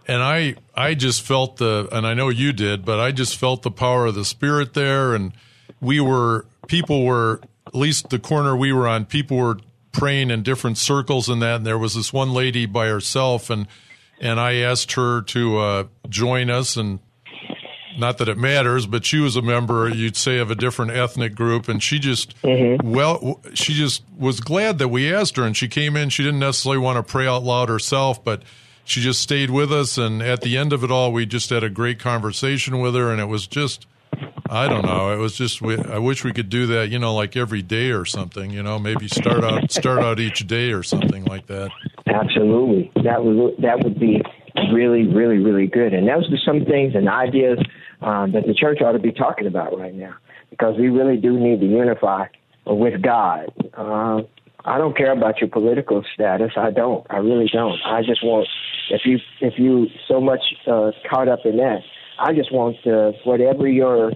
And 0.07 0.23
I, 0.23 0.55
I 0.75 0.95
just 0.95 1.23
felt 1.23 1.59
the, 1.59 1.89
and 1.93 2.07
I 2.07 2.15
know 2.15 2.31
you 2.31 2.53
did, 2.53 2.85
but 2.85 2.99
I 2.99 3.13
just 3.13 3.37
felt 3.37 3.63
the 3.63 3.71
power 3.71 4.07
of 4.07 4.15
the 4.15 4.25
Spirit 4.25 4.73
there. 4.73 5.15
And 5.15 5.33
we 5.81 6.01
were, 6.01 6.47
people 6.67 7.05
were, 7.05 7.41
at 7.67 7.75
least 7.75 8.09
the 8.09 8.19
corner 8.19 8.57
we 8.57 8.73
were 8.73 8.89
on, 8.89 9.05
people 9.05 9.37
were 9.37 9.59
praying 9.93 10.31
in 10.31 10.43
different 10.43 10.79
circles 10.79 11.29
and 11.29 11.43
that. 11.43 11.57
And 11.57 11.67
there 11.67 11.79
was 11.79 11.95
this 11.95 12.13
one 12.13 12.33
lady 12.33 12.67
by 12.67 12.87
herself, 12.87 13.51
and 13.51 13.67
and 14.21 14.41
I 14.41 14.55
asked 14.57 14.93
her 14.93 15.23
to 15.23 15.59
uh, 15.59 15.85
join 16.09 16.51
us, 16.51 16.77
and 16.77 16.99
not 17.97 18.19
that 18.19 18.29
it 18.29 18.37
matters, 18.37 18.87
but 18.87 19.05
she 19.05 19.19
was 19.19 19.37
a 19.37 19.43
member, 19.43 19.89
you'd 19.89 20.17
say, 20.17 20.39
of 20.39 20.51
a 20.51 20.55
different 20.55 20.93
ethnic 20.93 21.35
group, 21.35 21.69
and 21.69 21.83
she 21.83 21.99
just 21.99 22.41
mm-hmm. 22.43 22.93
well, 22.93 23.41
she 23.55 23.75
just 23.75 24.03
was 24.17 24.41
glad 24.41 24.79
that 24.79 24.89
we 24.89 25.13
asked 25.13 25.37
her, 25.37 25.45
and 25.45 25.57
she 25.57 25.69
came 25.69 25.97
in. 25.97 26.09
She 26.09 26.23
didn't 26.23 26.41
necessarily 26.41 26.79
want 26.79 26.97
to 26.97 27.11
pray 27.11 27.27
out 27.27 27.45
loud 27.45 27.69
herself, 27.69 28.23
but 28.23 28.43
she 28.85 29.01
just 29.01 29.21
stayed 29.21 29.51
with 29.51 29.73
us, 29.73 29.99
and 29.99 30.23
at 30.23 30.41
the 30.43 30.57
end 30.57 30.73
of 30.73 30.85
it 30.85 30.91
all, 30.91 31.13
we 31.13 31.27
just 31.27 31.51
had 31.51 31.63
a 31.63 31.71
great 31.71 31.99
conversation 31.99 32.81
with 32.81 32.95
her, 32.95 33.11
and 33.11 33.21
it 33.21 33.27
was 33.27 33.47
just. 33.47 33.87
I 34.51 34.67
don't 34.67 34.87
know. 34.87 35.13
It 35.13 35.19
was 35.19 35.37
just. 35.37 35.63
I 35.63 35.99
wish 35.99 36.25
we 36.25 36.33
could 36.33 36.49
do 36.49 36.67
that. 36.69 36.89
You 36.89 36.99
know, 36.99 37.15
like 37.15 37.37
every 37.37 37.61
day 37.61 37.91
or 37.91 38.07
something. 38.07 38.51
You 38.51 38.63
know, 38.63 38.79
maybe 38.79 39.07
start 39.07 39.45
out 39.45 39.71
start 39.71 40.03
out 40.03 40.19
each 40.19 40.47
day 40.47 40.73
or 40.73 40.83
something 40.83 41.27
like 41.27 41.47
that. 41.49 41.71
Absolutely, 42.07 42.91
that 43.05 43.23
would 43.23 43.57
that 43.59 43.85
would 43.85 44.01
be 44.01 44.23
really, 44.73 45.07
really, 45.07 45.39
really 45.39 45.67
good. 45.67 45.93
And 45.95 46.09
those 46.09 46.31
are 46.33 46.39
some 46.45 46.65
things 46.65 46.95
and 46.95 47.09
ideas 47.09 47.59
um, 48.03 48.33
that 48.33 48.47
the 48.47 48.55
church 48.55 48.79
ought 48.81 48.93
to 48.93 48.99
be 48.99 49.13
talking 49.13 49.47
about 49.47 49.79
right 49.79 49.95
now, 49.95 50.15
because 50.51 50.77
we 50.79 50.89
really 50.89 51.17
do 51.17 51.39
need 51.39 51.61
to 51.61 51.67
unify 51.67 52.27
with 52.67 53.03
God. 53.03 53.53
Uh, 53.77 54.23
I 54.65 54.77
don't 54.77 54.97
care 54.97 55.13
about 55.13 55.41
your 55.41 55.49
political 55.49 56.05
status. 56.15 56.53
I 56.57 56.71
don't. 56.71 57.07
I 57.11 57.19
really 57.19 57.49
don't. 57.53 57.79
I 57.85 58.03
just 58.03 58.23
want 58.25 58.47
if 58.91 59.03
you 59.05 59.19
if 59.41 59.55
you 59.59 59.87
so 60.07 60.21
much 60.21 60.41
uh, 60.67 60.91
caught 61.09 61.29
up 61.29 61.41
in 61.45 61.57
that, 61.59 61.81
I 62.19 62.35
just 62.35 62.53
want 62.53 62.77
uh, 62.87 63.13
whatever 63.25 63.69
your 63.69 64.13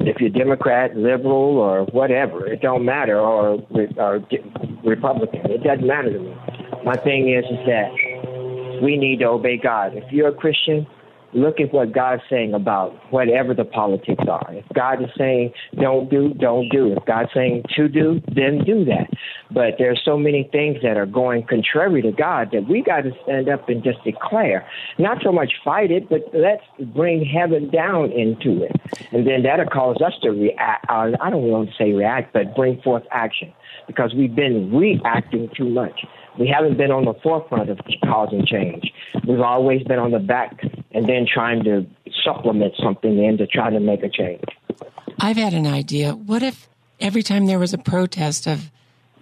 if 0.00 0.20
you're 0.20 0.30
Democrat, 0.30 0.96
liberal, 0.96 1.56
or 1.58 1.84
whatever, 1.86 2.46
it 2.46 2.60
don't 2.60 2.84
matter, 2.84 3.18
or, 3.18 3.64
or 3.96 4.20
Republican, 4.84 5.50
it 5.50 5.62
doesn't 5.62 5.86
matter 5.86 6.12
to 6.12 6.18
me. 6.18 6.34
My 6.84 6.96
thing 6.96 7.32
is, 7.32 7.44
is 7.44 7.64
that 7.66 7.90
we 8.82 8.96
need 8.96 9.20
to 9.20 9.26
obey 9.26 9.56
God. 9.56 9.94
If 9.94 10.12
you're 10.12 10.28
a 10.28 10.34
Christian, 10.34 10.86
look 11.34 11.60
at 11.60 11.72
what 11.72 11.92
God's 11.92 12.22
saying 12.28 12.52
about 12.54 12.92
whatever 13.12 13.54
the 13.54 13.64
politics 13.64 14.24
are. 14.28 14.46
If 14.50 14.64
God 14.74 15.02
is 15.02 15.08
saying 15.16 15.52
don't 15.80 16.10
do, 16.10 16.34
don't 16.34 16.68
do. 16.68 16.92
If 16.92 17.04
God's 17.06 17.30
saying 17.34 17.64
to 17.76 17.88
do, 17.88 18.20
then 18.34 18.64
do 18.64 18.84
that. 18.86 19.08
But 19.50 19.74
there's 19.78 20.00
so 20.04 20.18
many 20.18 20.48
things 20.52 20.78
that 20.82 20.96
are 20.96 21.06
going 21.06 21.46
contrary 21.46 22.02
to 22.02 22.12
God 22.12 22.50
that 22.52 22.68
we 22.68 22.82
got 22.82 23.02
to 23.02 23.12
stand 23.22 23.48
up 23.48 23.68
and 23.68 23.82
just 23.82 24.02
declare. 24.04 24.66
Not 24.98 25.18
so 25.22 25.32
much 25.32 25.52
fight 25.64 25.90
it, 25.90 26.08
but 26.08 26.22
let's 26.34 26.64
bring 26.94 27.24
heaven 27.24 27.70
down 27.70 28.12
into 28.12 28.62
it. 28.64 28.72
And 29.12 29.26
then 29.26 29.42
that'll 29.42 29.66
cause 29.66 29.96
us 30.04 30.14
to 30.22 30.30
react. 30.30 30.86
Uh, 30.88 31.12
I 31.20 31.30
don't 31.30 31.44
want 31.44 31.70
to 31.70 31.74
say 31.76 31.92
react, 31.92 32.32
but 32.32 32.54
bring 32.54 32.80
forth 32.82 33.04
action 33.10 33.52
because 33.86 34.14
we've 34.14 34.34
been 34.34 34.74
reacting 34.74 35.50
too 35.56 35.68
much. 35.68 36.04
We 36.38 36.48
haven't 36.48 36.76
been 36.76 36.90
on 36.90 37.04
the 37.04 37.14
forefront 37.22 37.70
of 37.70 37.78
causing 38.04 38.46
change. 38.46 38.90
We've 39.26 39.40
always 39.40 39.82
been 39.82 39.98
on 39.98 40.12
the 40.12 40.18
back 40.18 40.62
and 40.92 41.06
then 41.06 41.26
trying 41.32 41.64
to 41.64 41.86
supplement 42.24 42.74
something 42.82 43.22
in 43.22 43.36
to 43.38 43.46
try 43.46 43.70
to 43.70 43.80
make 43.80 44.02
a 44.02 44.08
change. 44.08 44.44
I've 45.18 45.36
had 45.36 45.54
an 45.54 45.66
idea. 45.66 46.14
What 46.14 46.42
if 46.42 46.68
every 47.00 47.22
time 47.22 47.46
there 47.46 47.58
was 47.58 47.74
a 47.74 47.78
protest 47.78 48.46
of 48.46 48.70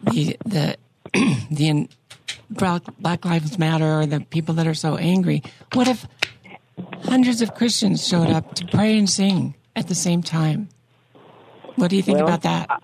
the 0.03 0.37
the 0.45 0.77
the 1.51 1.89
Black 2.51 3.25
Lives 3.25 3.59
Matter 3.59 4.01
or 4.01 4.07
the 4.07 4.21
people 4.21 4.55
that 4.55 4.67
are 4.67 4.75
so 4.75 4.97
angry, 4.97 5.43
what 5.75 5.89
if 5.89 6.07
hundreds 7.05 7.43
of 7.43 7.55
Christians 7.55 8.07
showed 8.07 8.31
up 8.31 8.55
to 8.57 8.67
pray 8.67 8.97
and 8.97 9.09
sing 9.09 9.55
at 9.75 9.89
the 9.89 9.95
same 9.95 10.23
time? 10.23 10.69
What 11.77 11.91
do 11.91 11.97
you 11.97 12.03
think 12.03 12.19
well, 12.19 12.27
about 12.27 12.43
that? 12.43 12.83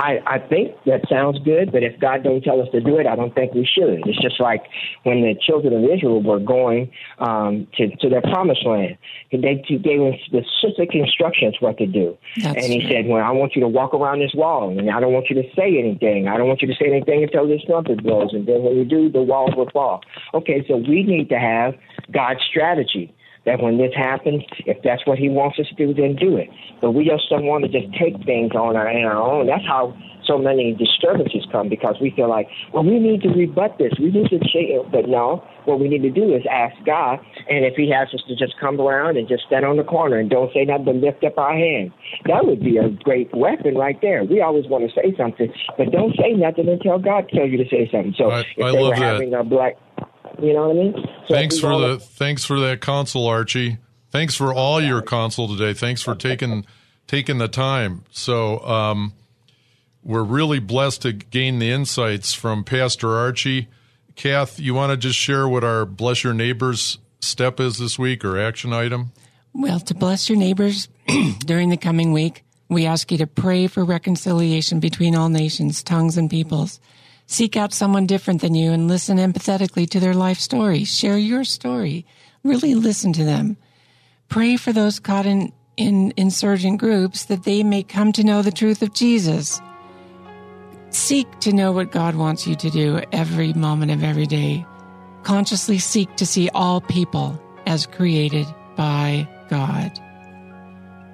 I, 0.00 0.18
I 0.26 0.38
think 0.38 0.74
that 0.86 1.02
sounds 1.10 1.38
good, 1.40 1.72
but 1.72 1.82
if 1.82 2.00
God 2.00 2.22
don't 2.24 2.40
tell 2.42 2.62
us 2.62 2.68
to 2.72 2.80
do 2.80 2.96
it, 2.96 3.06
I 3.06 3.16
don't 3.16 3.34
think 3.34 3.52
we 3.52 3.68
should. 3.70 4.00
It's 4.06 4.20
just 4.22 4.40
like 4.40 4.64
when 5.02 5.20
the 5.20 5.34
children 5.38 5.74
of 5.74 5.84
Israel 5.84 6.22
were 6.22 6.38
going 6.38 6.90
um, 7.18 7.68
to, 7.76 7.94
to 7.96 8.08
their 8.08 8.22
promised 8.22 8.64
land. 8.64 8.96
And 9.30 9.44
they 9.44 9.56
gave 9.56 10.00
them 10.00 10.14
specific 10.24 10.94
instructions 10.94 11.56
what 11.60 11.76
to 11.76 11.86
do. 11.86 12.16
That's 12.40 12.56
and 12.56 12.72
he 12.72 12.80
true. 12.80 12.88
said, 12.88 13.08
well, 13.08 13.22
I 13.22 13.30
want 13.30 13.54
you 13.54 13.60
to 13.60 13.68
walk 13.68 13.92
around 13.92 14.20
this 14.20 14.32
wall, 14.34 14.70
and 14.70 14.90
I 14.90 15.00
don't 15.00 15.12
want 15.12 15.28
you 15.28 15.36
to 15.36 15.48
say 15.54 15.78
anything. 15.78 16.28
I 16.28 16.38
don't 16.38 16.48
want 16.48 16.62
you 16.62 16.68
to 16.68 16.74
say 16.80 16.86
anything 16.86 17.22
until 17.22 17.46
this 17.46 17.60
trumpet 17.66 18.02
blows, 18.02 18.30
and 18.32 18.48
then 18.48 18.62
when 18.62 18.76
you 18.76 18.86
do, 18.86 19.12
the 19.12 19.20
walls 19.20 19.52
will 19.54 19.68
fall. 19.68 20.00
Okay, 20.32 20.64
so 20.66 20.78
we 20.78 21.02
need 21.02 21.28
to 21.28 21.38
have 21.38 21.74
God's 22.10 22.40
strategy 22.48 23.14
that 23.46 23.62
when 23.62 23.78
this 23.78 23.92
happens, 23.96 24.42
if 24.66 24.78
that's 24.84 25.06
what 25.06 25.18
he 25.18 25.28
wants 25.28 25.58
us 25.58 25.66
to 25.68 25.74
do, 25.74 25.94
then 25.94 26.16
do 26.16 26.36
it. 26.36 26.48
But 26.80 26.92
we 26.92 27.04
just 27.04 27.28
don't 27.30 27.46
want 27.46 27.64
to 27.64 27.70
just 27.70 27.92
take 27.98 28.16
things 28.24 28.52
on 28.52 28.76
our, 28.76 28.88
on 28.88 29.04
our 29.04 29.20
own. 29.20 29.46
That's 29.46 29.66
how 29.66 29.96
so 30.26 30.38
many 30.38 30.74
disturbances 30.74 31.46
come 31.50 31.68
because 31.68 31.96
we 32.00 32.12
feel 32.14 32.28
like, 32.28 32.46
well, 32.72 32.84
we 32.84 32.98
need 32.98 33.22
to 33.22 33.28
rebut 33.30 33.76
this. 33.78 33.92
We 33.98 34.12
need 34.12 34.28
to 34.30 34.38
change 34.38 34.70
it. 34.70 34.92
But 34.92 35.08
no, 35.08 35.42
what 35.64 35.80
we 35.80 35.88
need 35.88 36.02
to 36.02 36.10
do 36.10 36.34
is 36.34 36.42
ask 36.50 36.76
God. 36.86 37.18
And 37.48 37.64
if 37.64 37.74
he 37.74 37.90
has 37.90 38.08
us 38.14 38.22
to 38.28 38.36
just 38.36 38.54
come 38.60 38.80
around 38.80 39.16
and 39.16 39.26
just 39.26 39.44
stand 39.46 39.64
on 39.64 39.76
the 39.76 39.84
corner 39.84 40.18
and 40.18 40.30
don't 40.30 40.52
say 40.54 40.64
nothing 40.64 40.84
but 40.84 40.94
lift 40.96 41.24
up 41.24 41.38
our 41.38 41.56
hands, 41.56 41.90
that 42.26 42.46
would 42.46 42.62
be 42.62 42.76
a 42.76 42.90
great 43.02 43.34
weapon 43.34 43.74
right 43.74 43.98
there. 44.00 44.22
We 44.24 44.40
always 44.40 44.66
want 44.66 44.88
to 44.88 44.94
say 44.94 45.14
something, 45.16 45.52
but 45.76 45.90
don't 45.90 46.14
say 46.16 46.32
nothing 46.32 46.68
until 46.68 46.98
God 46.98 47.28
tells 47.34 47.50
you 47.50 47.58
to 47.58 47.68
say 47.68 47.88
something. 47.90 48.14
So 48.16 48.30
I, 48.30 48.40
if 48.56 48.64
I 48.64 48.72
they 48.72 48.82
were 48.82 48.90
that. 48.90 48.98
having 48.98 49.34
a 49.34 49.42
black 49.42 49.74
you 50.42 50.52
know 50.52 50.68
what 50.68 50.76
I 50.76 50.80
mean? 50.80 50.94
So 51.28 51.34
thanks 51.34 51.58
for 51.58 51.78
the 51.78 51.98
thanks 51.98 52.44
for 52.44 52.58
that 52.60 52.80
console, 52.80 53.26
Archie. 53.26 53.78
Thanks 54.10 54.34
for 54.34 54.52
all 54.52 54.80
your 54.80 55.02
console 55.02 55.48
today. 55.48 55.72
Thanks 55.72 56.02
for 56.02 56.14
taking 56.14 56.66
taking 57.06 57.38
the 57.38 57.48
time. 57.48 58.04
So 58.10 58.60
um, 58.60 59.12
we're 60.02 60.24
really 60.24 60.58
blessed 60.58 61.02
to 61.02 61.12
gain 61.12 61.58
the 61.58 61.70
insights 61.70 62.34
from 62.34 62.64
Pastor 62.64 63.16
Archie. 63.16 63.68
Kath, 64.16 64.58
you 64.58 64.74
want 64.74 64.90
to 64.90 64.96
just 64.96 65.18
share 65.18 65.48
what 65.48 65.64
our 65.64 65.86
bless 65.86 66.24
your 66.24 66.34
neighbors 66.34 66.98
step 67.20 67.60
is 67.60 67.78
this 67.78 67.98
week 67.98 68.24
or 68.24 68.38
action 68.38 68.72
item? 68.72 69.12
Well, 69.52 69.80
to 69.80 69.94
bless 69.94 70.28
your 70.28 70.38
neighbors 70.38 70.88
during 71.40 71.70
the 71.70 71.76
coming 71.76 72.12
week, 72.12 72.44
we 72.68 72.86
ask 72.86 73.10
you 73.10 73.18
to 73.18 73.26
pray 73.26 73.66
for 73.66 73.84
reconciliation 73.84 74.80
between 74.80 75.16
all 75.16 75.28
nations, 75.28 75.82
tongues, 75.82 76.16
and 76.16 76.30
peoples. 76.30 76.80
Seek 77.30 77.56
out 77.56 77.72
someone 77.72 78.06
different 78.06 78.40
than 78.40 78.56
you 78.56 78.72
and 78.72 78.88
listen 78.88 79.16
empathetically 79.16 79.88
to 79.90 80.00
their 80.00 80.14
life 80.14 80.40
story. 80.40 80.82
Share 80.82 81.16
your 81.16 81.44
story. 81.44 82.04
Really 82.42 82.74
listen 82.74 83.12
to 83.12 83.22
them. 83.22 83.56
Pray 84.28 84.56
for 84.56 84.72
those 84.72 84.98
caught 84.98 85.26
in, 85.26 85.52
in 85.76 86.12
insurgent 86.16 86.80
groups 86.80 87.26
that 87.26 87.44
they 87.44 87.62
may 87.62 87.84
come 87.84 88.10
to 88.14 88.24
know 88.24 88.42
the 88.42 88.50
truth 88.50 88.82
of 88.82 88.94
Jesus. 88.94 89.60
Seek 90.88 91.38
to 91.38 91.52
know 91.52 91.70
what 91.70 91.92
God 91.92 92.16
wants 92.16 92.48
you 92.48 92.56
to 92.56 92.68
do 92.68 93.00
every 93.12 93.52
moment 93.52 93.92
of 93.92 94.02
every 94.02 94.26
day. 94.26 94.66
Consciously 95.22 95.78
seek 95.78 96.16
to 96.16 96.26
see 96.26 96.50
all 96.52 96.80
people 96.80 97.40
as 97.64 97.86
created 97.86 98.46
by 98.74 99.28
God. 99.48 99.92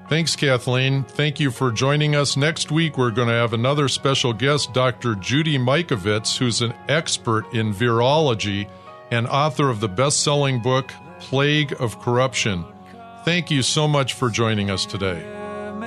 Thanks, 0.08 0.36
Kathleen. 0.36 1.02
Thank 1.02 1.40
you 1.40 1.50
for 1.50 1.72
joining 1.72 2.14
us. 2.14 2.36
Next 2.36 2.70
week, 2.70 2.96
we're 2.96 3.10
going 3.10 3.26
to 3.26 3.34
have 3.34 3.52
another 3.52 3.88
special 3.88 4.32
guest, 4.32 4.72
Dr. 4.72 5.16
Judy 5.16 5.58
Mikovits, 5.58 6.38
who's 6.38 6.62
an 6.62 6.74
expert 6.88 7.52
in 7.52 7.74
virology 7.74 8.68
and 9.10 9.26
author 9.26 9.68
of 9.68 9.80
the 9.80 9.88
best 9.88 10.22
selling 10.22 10.60
book, 10.62 10.92
Plague 11.18 11.74
of 11.80 12.00
Corruption. 12.00 12.64
Thank 13.24 13.50
you 13.50 13.62
so 13.62 13.88
much 13.88 14.12
for 14.12 14.30
joining 14.30 14.70
us 14.70 14.86
today. 14.86 15.35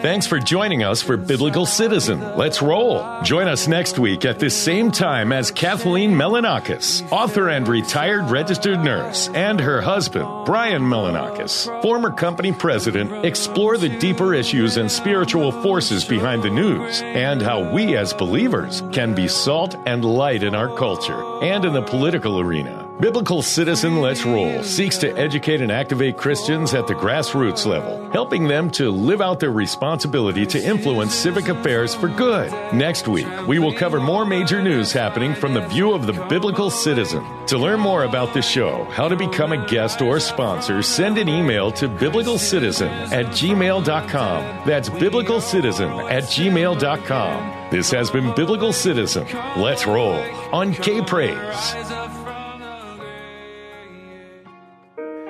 Thanks 0.02 0.26
for 0.28 0.40
joining 0.40 0.82
us 0.82 1.02
for 1.02 1.18
Biblical 1.18 1.66
Citizen. 1.66 2.22
Let's 2.38 2.62
roll. 2.62 3.22
Join 3.22 3.50
us 3.50 3.68
next 3.68 4.00
week 4.00 4.24
at 4.24 4.40
this 4.40 4.56
same 4.56 4.92
time 4.92 5.34
as 5.34 5.52
Kathleen 5.52 6.12
Melanakis, 6.12 7.06
author 7.12 7.50
and 7.50 7.68
retired 7.68 8.32
registered 8.32 8.80
nurse, 8.80 9.28
and 9.34 9.60
her 9.60 9.82
husband, 9.82 10.26
Brian 10.46 10.84
Melanakis, 10.84 11.66
former 11.82 12.12
company 12.12 12.54
president, 12.54 13.26
explore 13.26 13.78
the 13.78 13.90
deeper 13.90 14.34
issues 14.34 14.78
and 14.78 14.90
spiritual 14.90 15.52
forces 15.52 16.06
behind 16.06 16.44
the 16.44 16.50
news 16.50 17.02
and 17.02 17.42
how 17.42 17.70
we 17.74 17.98
as 17.98 18.14
believers 18.14 18.82
can 18.94 19.14
be 19.14 19.28
salt 19.28 19.76
and 19.86 20.06
light 20.06 20.44
in 20.44 20.56
our 20.56 20.74
culture 20.78 21.22
and 21.44 21.66
in 21.66 21.74
the 21.74 21.82
political 21.82 22.40
arena. 22.40 22.79
Biblical 23.00 23.42
Citizen 23.42 24.02
Let's 24.02 24.26
Roll 24.26 24.62
seeks 24.62 24.98
to 24.98 25.18
educate 25.18 25.62
and 25.62 25.72
activate 25.72 26.18
Christians 26.18 26.74
at 26.74 26.86
the 26.86 26.94
grassroots 26.94 27.66
level, 27.66 28.12
helping 28.12 28.46
them 28.46 28.70
to 28.72 28.92
live 28.92 29.22
out 29.22 29.40
their 29.40 29.54
responsibility 29.54 30.46
to 30.48 30.62
influence 30.62 31.16
civic 31.16 31.48
affairs 31.48 31.96
for 31.96 32.10
good. 32.10 32.52
Next 32.74 33.08
week, 33.08 33.26
we 33.48 33.58
will 33.58 33.72
cover 33.72 34.02
more 34.02 34.26
major 34.26 34.62
news 34.62 34.92
happening 34.92 35.34
from 35.34 35.54
the 35.54 35.66
view 35.68 35.94
of 35.94 36.08
the 36.08 36.26
biblical 36.28 36.70
citizen. 36.70 37.24
To 37.48 37.58
learn 37.58 37.80
more 37.80 38.04
about 38.04 38.34
the 38.34 38.42
show, 38.42 38.84
how 38.92 39.08
to 39.08 39.16
become 39.16 39.54
a 39.54 39.66
guest 39.66 40.02
or 40.02 40.20
sponsor, 40.20 40.82
send 40.82 41.18
an 41.18 41.30
email 41.30 41.72
to 41.72 41.88
biblicalcitizen 41.88 43.14
at 43.14 43.28
gmail.com. 43.28 44.68
That's 44.68 44.90
biblicalcitizen 44.90 46.12
at 46.12 46.24
gmail.com. 46.24 47.70
This 47.72 47.92
has 47.92 48.12
been 48.12 48.36
Biblical 48.36 48.74
Citizen. 48.74 49.26
Let's 49.56 49.86
roll 49.88 50.20
on 50.52 50.74
K 50.74 51.02
Praise. 51.02 52.19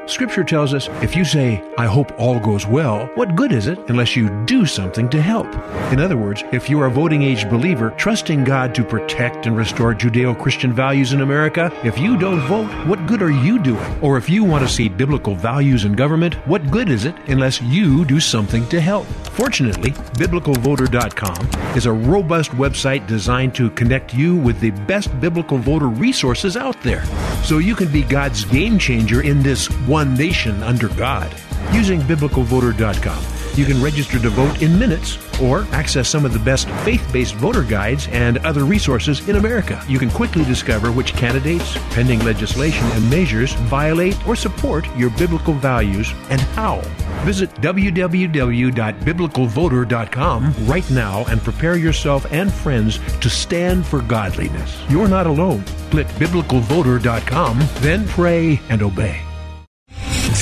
Scripture 0.09 0.43
tells 0.43 0.73
us 0.73 0.89
if 1.03 1.15
you 1.15 1.23
say, 1.23 1.63
I 1.77 1.85
hope 1.85 2.11
all 2.19 2.39
goes 2.39 2.65
well, 2.65 3.05
what 3.13 3.35
good 3.35 3.51
is 3.51 3.67
it 3.67 3.77
unless 3.89 4.15
you 4.15 4.27
do 4.45 4.65
something 4.65 5.07
to 5.09 5.21
help? 5.21 5.45
In 5.93 5.99
other 5.99 6.17
words, 6.17 6.43
if 6.51 6.67
you're 6.67 6.87
a 6.87 6.91
voting 6.91 7.21
age 7.21 7.47
believer 7.47 7.91
trusting 7.91 8.43
God 8.43 8.73
to 8.73 8.83
protect 8.83 9.45
and 9.45 9.55
restore 9.55 9.93
Judeo 9.93 10.37
Christian 10.37 10.73
values 10.73 11.13
in 11.13 11.21
America, 11.21 11.71
if 11.83 11.99
you 11.99 12.17
don't 12.17 12.41
vote, 12.47 12.71
what 12.87 13.05
good 13.05 13.21
are 13.21 13.29
you 13.29 13.59
doing? 13.59 13.99
Or 14.01 14.17
if 14.17 14.27
you 14.31 14.43
want 14.43 14.67
to 14.67 14.73
see 14.73 14.89
biblical 14.89 15.35
values 15.35 15.85
in 15.85 15.93
government, 15.93 16.33
what 16.47 16.71
good 16.71 16.89
is 16.89 17.05
it 17.05 17.15
unless 17.27 17.61
you 17.61 18.03
do 18.03 18.19
something 18.19 18.67
to 18.69 18.81
help? 18.81 19.05
Fortunately, 19.05 19.91
BiblicalVoter.com 19.91 21.77
is 21.77 21.85
a 21.85 21.93
robust 21.93 22.49
website 22.51 23.05
designed 23.05 23.53
to 23.55 23.69
connect 23.71 24.15
you 24.15 24.35
with 24.35 24.59
the 24.59 24.71
best 24.71 25.17
biblical 25.21 25.59
voter 25.59 25.87
resources 25.87 26.57
out 26.57 26.81
there. 26.81 27.05
So 27.43 27.59
you 27.59 27.75
can 27.75 27.91
be 27.91 28.01
God's 28.01 28.43
game 28.43 28.79
changer 28.79 29.21
in 29.21 29.43
this 29.43 29.67
one 29.87 29.98
nation 30.05 30.63
under 30.63 30.88
God. 30.89 31.33
Using 31.71 32.01
BiblicalVoter.com, 32.01 33.23
you 33.55 33.65
can 33.65 33.81
register 33.81 34.19
to 34.19 34.29
vote 34.29 34.62
in 34.62 34.77
minutes 34.79 35.17
or 35.41 35.65
access 35.71 36.09
some 36.09 36.25
of 36.25 36.33
the 36.33 36.39
best 36.39 36.67
faith 36.83 37.07
based 37.13 37.35
voter 37.35 37.62
guides 37.63 38.07
and 38.12 38.39
other 38.39 38.63
resources 38.63 39.29
in 39.29 39.35
America. 39.35 39.79
You 39.88 39.99
can 39.99 40.09
quickly 40.09 40.43
discover 40.45 40.91
which 40.91 41.13
candidates, 41.13 41.77
pending 41.91 42.25
legislation, 42.25 42.88
and 42.91 43.07
measures 43.09 43.53
violate 43.53 44.27
or 44.27 44.35
support 44.35 44.85
your 44.95 45.12
biblical 45.12 45.53
values 45.53 46.12
and 46.29 46.41
how. 46.41 46.81
Visit 47.23 47.53
www.biblicalvoter.com 47.55 50.53
right 50.65 50.91
now 50.91 51.25
and 51.25 51.41
prepare 51.41 51.77
yourself 51.77 52.25
and 52.31 52.51
friends 52.51 52.99
to 53.19 53.29
stand 53.29 53.85
for 53.85 54.01
godliness. 54.01 54.81
You're 54.89 55.07
not 55.07 55.27
alone. 55.27 55.63
Click 55.91 56.07
biblicalvoter.com, 56.07 57.59
then 57.81 58.07
pray 58.07 58.59
and 58.69 58.81
obey. 58.81 59.28